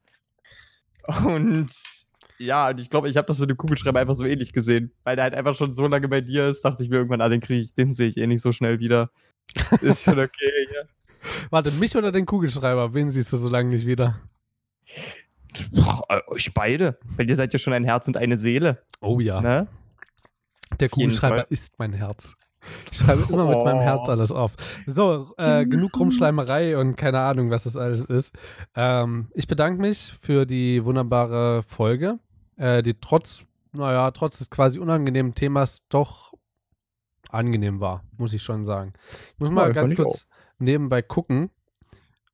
[1.23, 1.71] Und
[2.39, 5.15] ja, und ich glaube, ich habe das mit dem Kugelschreiber einfach so ähnlich gesehen, weil
[5.15, 7.41] der halt einfach schon so lange bei dir ist, dachte ich mir irgendwann, ah, den
[7.41, 9.09] kriege ich, den sehe ich eh nicht so schnell wieder.
[9.81, 10.81] Ist schon okay, ja.
[11.49, 12.93] Warte, mich oder den Kugelschreiber?
[12.93, 14.19] Wen siehst du so lange nicht wieder?
[15.71, 16.97] Boah, euch beide.
[17.15, 18.83] Weil ihr seid ja schon ein Herz und eine Seele.
[19.01, 19.67] Oh ja, Ne?
[20.79, 22.35] der Kugelschreiber ist mein Herz.
[22.91, 23.81] Ich schreibe immer mit meinem Oh.
[23.83, 24.51] Herz alles auf.
[24.85, 28.35] So, äh, genug Rumschleimerei und keine Ahnung, was das alles ist.
[28.75, 32.19] Ähm, ich bedanke mich für die wunderbare Folge,
[32.57, 36.33] äh, die trotz, naja, trotz des quasi unangenehmen Themas doch
[37.29, 38.93] angenehm war, muss ich schon sagen.
[39.33, 40.27] Ich muss mal Ja, ganz kurz
[40.59, 41.49] nebenbei gucken,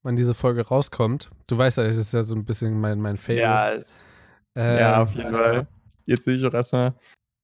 [0.04, 1.30] wann diese Folge rauskommt.
[1.48, 3.40] Du weißt ja, das ist ja so ein bisschen mein, mein Fail.
[3.40, 4.04] Ja, es,
[4.56, 5.68] äh, ja, auf jeden Fall.
[6.06, 6.94] Jetzt sehe ich auch erstmal,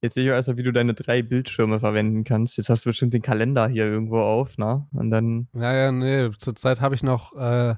[0.02, 2.58] jetzt sehe ich auch erstmal, wie du deine drei Bildschirme verwenden kannst.
[2.58, 4.88] Jetzt hast du bestimmt den Kalender hier irgendwo auf, ne?
[4.92, 5.48] Und dann.
[5.54, 7.76] Ja, ja, nee, zurzeit habe ich noch, äh,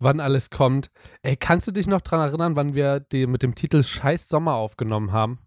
[0.00, 0.90] wann alles kommt.
[1.22, 4.54] Ey, kannst du dich noch dran erinnern, wann wir die mit dem Titel Scheiß Sommer
[4.54, 5.38] aufgenommen haben?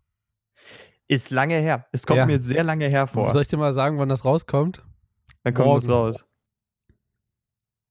[1.08, 1.86] Ist lange her.
[1.92, 2.26] Es kommt Ja.
[2.26, 3.30] mir sehr lange her vor.
[3.32, 4.84] Soll ich dir mal sagen, wann das rauskommt?
[5.44, 6.26] Dann kommt es raus.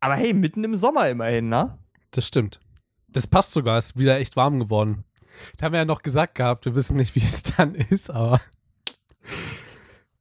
[0.00, 1.78] Aber hey, mitten im Sommer immerhin, ne?
[2.12, 2.60] Das stimmt.
[3.08, 5.04] Das passt sogar, ist wieder echt warm geworden.
[5.58, 8.40] Da haben wir ja noch gesagt gehabt, wir wissen nicht, wie es dann ist, aber.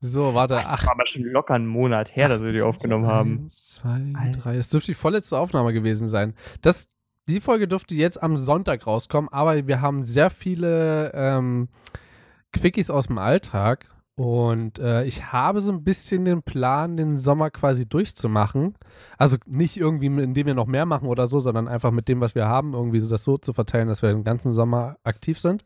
[0.02, 0.56] So, warte.
[0.56, 3.44] Das Ach, war aber schon locker einen Monat her, dass wir die aufgenommen haben.
[3.44, 4.56] Eins, zwei, drei.
[4.58, 6.34] Das dürfte die vorletzte Aufnahme gewesen sein.
[6.62, 6.90] Das,
[7.30, 11.70] die Folge dürfte jetzt am Sonntag rauskommen, aber wir haben sehr viele ähm,
[12.52, 17.50] Quickies aus dem Alltag Und äh, ich habe so ein bisschen den Plan, den Sommer
[17.50, 18.76] quasi durchzumachen.
[19.18, 22.36] Also nicht irgendwie, indem wir noch mehr machen oder so, sondern einfach mit dem, was
[22.36, 25.64] wir haben, irgendwie so das so zu verteilen, dass wir den ganzen Sommer aktiv sind.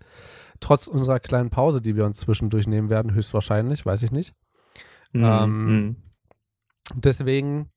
[0.66, 4.34] Trotz unserer kleinen Pause, die wir uns zwischendurch nehmen werden, höchstwahrscheinlich, weiß ich nicht.
[5.14, 5.24] Mhm.
[5.24, 5.96] Ähm, Mhm.
[6.96, 7.70] Deswegen,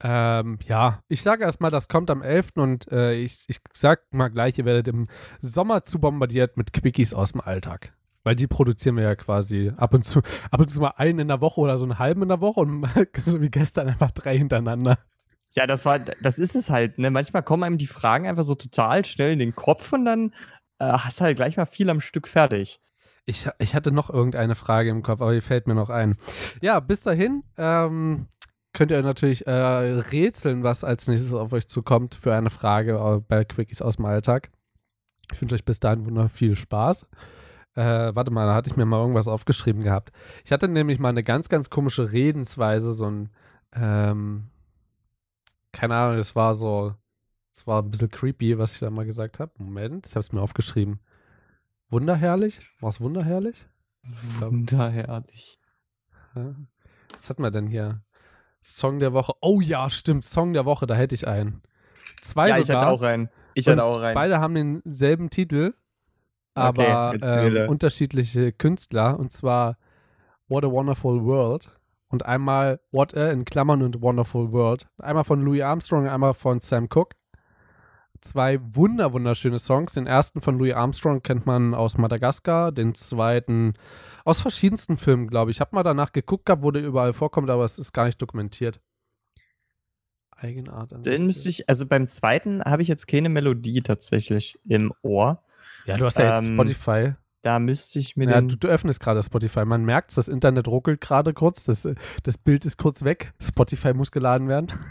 [0.00, 2.50] ähm, ja, ich sage erstmal, das kommt am 11.
[2.54, 5.08] und äh, ich, ich sag mal gleich, ihr werdet im
[5.40, 7.92] Sommer zu bombardiert mit Quickies aus dem Alltag.
[8.22, 10.20] Weil die produzieren wir ja quasi ab und zu,
[10.52, 12.60] ab und zu mal einen in der Woche oder so einen halben in der Woche
[12.60, 12.86] und
[13.24, 14.98] so wie gestern einfach drei hintereinander.
[15.56, 17.10] Ja, das war, das ist es halt, ne?
[17.10, 20.32] Manchmal kommen einem die Fragen einfach so total schnell in den Kopf und dann
[20.86, 22.80] hast du halt gleich mal viel am Stück fertig.
[23.26, 26.16] Ich, ich hatte noch irgendeine Frage im Kopf, aber die fällt mir noch ein.
[26.62, 28.26] Ja, bis dahin ähm,
[28.72, 33.20] könnt ihr natürlich äh, rätseln, was als nächstes auf euch zukommt für eine Frage äh,
[33.20, 34.50] bei Quickies aus dem Alltag.
[35.32, 37.06] Ich wünsche euch bis dahin wunder viel Spaß.
[37.74, 40.10] Äh, warte mal, da hatte ich mir mal irgendwas aufgeschrieben gehabt.
[40.44, 43.30] Ich hatte nämlich mal eine ganz, ganz komische Redensweise, so ein,
[43.74, 44.48] ähm,
[45.72, 46.94] keine Ahnung, das war so,
[47.58, 49.50] das war ein bisschen creepy, was ich da mal gesagt habe.
[49.58, 51.00] Moment, ich habe es mir aufgeschrieben.
[51.90, 52.60] Wunderherrlich?
[52.78, 53.66] War es wunderherrlich?
[54.38, 55.58] Wunderherrlich.
[56.36, 56.54] Ja.
[57.10, 58.04] Was hat man denn hier?
[58.62, 59.32] Song der Woche.
[59.40, 61.62] Oh ja, stimmt, Song der Woche, da hätte ich einen.
[62.22, 62.82] Zwei Ja, ich sogar.
[62.82, 63.28] hatte auch einen.
[63.54, 64.14] Ich hatte auch einen.
[64.14, 65.74] Beide haben denselben Titel,
[66.54, 67.64] aber erzähle.
[67.64, 69.18] ähm, unterschiedliche Künstler.
[69.18, 69.78] Und zwar
[70.46, 71.76] What a Wonderful World.
[72.06, 74.86] Und einmal What a in Klammern und Wonderful World.
[74.98, 77.17] Einmal von Louis Armstrong, einmal von Sam Cooke.
[78.20, 79.94] Zwei wunder wunderschöne Songs.
[79.94, 83.74] Den ersten von Louis Armstrong kennt man aus Madagaskar, den zweiten
[84.24, 85.56] aus verschiedensten Filmen, glaube ich.
[85.56, 88.20] Ich habe mal danach geguckt gehabt, wo der überall vorkommt, aber es ist gar nicht
[88.20, 88.80] dokumentiert.
[90.30, 90.92] Eigenart.
[90.92, 95.42] an Den müsste ich, also beim zweiten habe ich jetzt keine Melodie tatsächlich im Ohr.
[95.86, 97.14] Ja, du hast ja jetzt ähm, Spotify.
[97.42, 98.48] Da müsste ich mir Ja, den.
[98.48, 99.64] du, du öffnest gerade Spotify.
[99.64, 101.88] Man merkt das Internet ruckelt gerade kurz, das,
[102.22, 103.32] das Bild ist kurz weg.
[103.40, 104.72] Spotify muss geladen werden.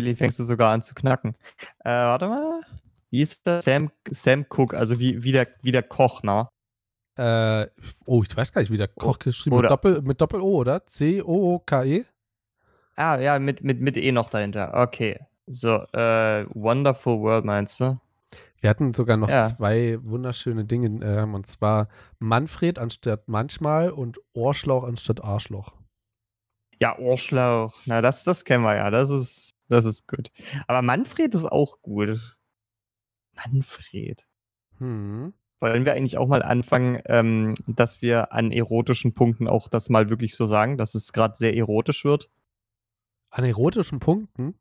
[0.00, 1.34] Billy fängst du sogar an zu knacken.
[1.80, 2.60] Äh, warte mal.
[3.10, 3.64] Wie ist das?
[3.64, 6.48] Sam, Sam Cook, also wie, wie, der, wie der Koch, ne?
[7.16, 7.66] äh,
[8.06, 10.86] oh, ich weiß gar nicht, wie der Koch geschrieben oder- mit Doppel, mit Doppel-O, oder?
[10.86, 12.04] C-O-O-K-E?
[12.96, 14.72] Ah, ja, mit, mit, mit E noch dahinter.
[14.74, 15.18] Okay.
[15.46, 17.98] So, äh, Wonderful World meinst du?
[18.60, 19.40] Wir hatten sogar noch Ja.
[19.46, 21.88] zwei wunderschöne Dinge, ähm, und zwar
[22.20, 25.72] Manfred anstatt manchmal und Ohrschlauch anstatt Arschloch.
[26.78, 27.74] Ja, Ohrschlauch.
[27.86, 28.90] Na, das, das kennen wir ja.
[28.90, 30.30] Das ist, das ist gut.
[30.66, 32.36] Aber Manfred ist auch gut.
[33.34, 34.26] Manfred.
[34.78, 35.32] Hm.
[35.60, 40.08] Wollen wir eigentlich auch mal anfangen, ähm, dass wir an erotischen Punkten auch das mal
[40.08, 42.30] wirklich so sagen, dass es gerade sehr erotisch wird?
[43.30, 44.54] An erotischen Punkten?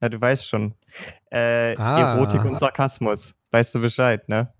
[0.00, 0.74] Ja, du weißt schon.
[1.30, 2.16] Äh, Ah.
[2.16, 3.34] Erotik und Sarkasmus.
[3.50, 4.52] Weißt du Bescheid, ne?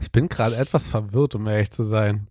[0.00, 2.28] Ich bin gerade etwas verwirrt, um ehrlich zu sein.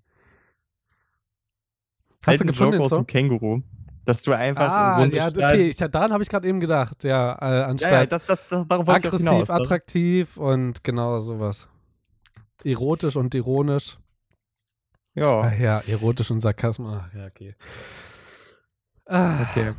[2.25, 3.61] Hast du Alten gefunden, Joke aus dem Känguru.
[4.05, 7.03] Dass du einfach Ah, ja, okay, ich, daran habe ich gerade eben gedacht.
[7.03, 9.53] Ja, äh, Ja, ja, anstatt das, das, das, aggressiv, hinaus, ne?
[9.55, 11.67] attraktiv und genau sowas.
[12.65, 13.97] Erotisch und ironisch.
[15.15, 16.97] Ja, Ach ja, erotisch und Sarkasmus.
[17.01, 17.55] Ach ja, okay.
[19.05, 19.73] Ah, okay.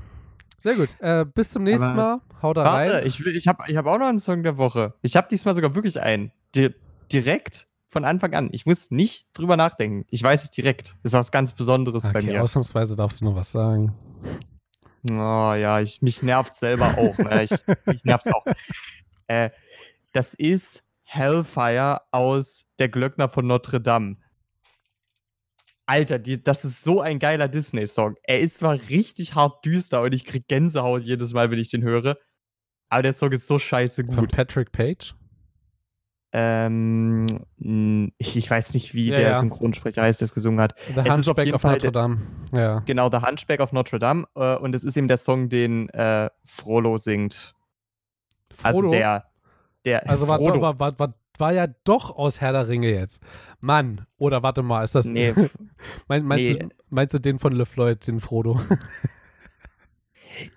[0.59, 0.95] Sehr gut.
[1.01, 2.21] Äh, bis zum nächsten Aber- Mal.
[2.43, 3.07] Haut da Warte, rein.
[3.07, 4.95] ich, ich habe ich hab auch noch einen Song der Woche.
[5.03, 6.31] Ich habe diesmal sogar wirklich einen.
[6.55, 6.75] Di
[7.13, 8.49] direkt von Anfang an.
[8.53, 10.05] Ich muss nicht drüber nachdenken.
[10.11, 10.97] Ich weiß es direkt.
[11.03, 12.43] Ist was ganz Besonderes bei Okay, mir.
[12.43, 13.95] ausnahmsweise darfst du noch was sagen.
[15.11, 17.19] Oh ja, ich, mich nervt selber auch.
[17.19, 17.45] Ne?
[17.45, 17.51] Ich,
[17.87, 18.45] mich nervt's auch.
[19.27, 19.49] Äh,
[20.13, 24.19] das ist Hellfire aus Der Glöckner von Notre Dame.
[25.87, 28.17] Alter, die, das ist so ein geiler Disney-Song.
[28.23, 31.83] Er ist zwar richtig hart düster und ich krieg Gänsehaut jedes Mal, wenn ich den
[31.83, 32.19] höre.
[32.91, 34.33] Aber der Song ist so scheiße Von gut.
[34.33, 35.15] Patrick Page.
[36.37, 37.27] Ähm,
[38.19, 39.39] ich, ich weiß nicht, wie Ja, der ja.
[39.39, 40.75] Synchronsprecher heißt, der es gesungen hat.
[40.95, 42.19] The Es ist auf Hunchback jeden of Fall Notre der- Dame.
[42.53, 42.79] Ja.
[42.81, 44.27] Genau, The Hunchback of Notre Dame.
[44.35, 47.55] Äh, und es ist eben der Song, den äh, Frollo singt.
[48.65, 48.91] Also Frodo?
[48.97, 49.25] der,
[49.85, 50.61] der Also war, Frodo.
[50.61, 53.23] war, war, war, war ja doch aus Herr der Ringe jetzt.
[53.61, 55.05] Mann, oder warte mal, ist das.
[55.07, 55.35] Nee,
[56.09, 56.59] Mein, meinst, nee.
[56.59, 58.61] du, meinst du den von LeFloid, den Frodo?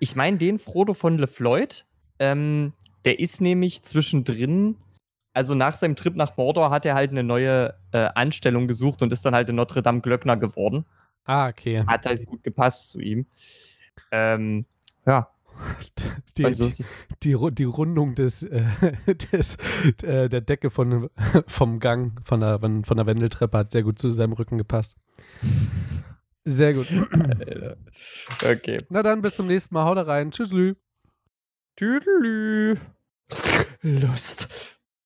[0.00, 1.86] ich meine den Frodo von LeFloid.
[2.18, 2.72] Ähm,
[3.04, 4.76] der ist nämlich zwischendrin,
[5.32, 9.12] also nach seinem Trip nach Mordor hat er halt eine neue äh, Anstellung gesucht und
[9.12, 10.84] ist dann halt in Notre Dame Glöckner geworden.
[11.24, 11.84] ah, okay.
[11.86, 13.26] Hat halt gut gepasst zu ihm.
[14.10, 14.64] Ähm,
[15.06, 15.28] ja,
[16.36, 18.64] Die, und so die, die, die Rundung des, äh,
[19.32, 19.56] des
[20.02, 21.10] äh, der Decke von,
[21.46, 24.96] vom Gang, von der, von der Wendeltreppe hat sehr gut zu seinem Rücken gepasst.
[26.44, 26.86] Sehr gut.
[28.42, 28.78] Okay.
[28.88, 29.84] Na dann, bis zum nächsten Mal.
[29.84, 30.30] Haut rein.
[30.30, 30.76] Tschüss, Lü.
[31.76, 32.76] Tüdelü.
[33.82, 34.77] Lust.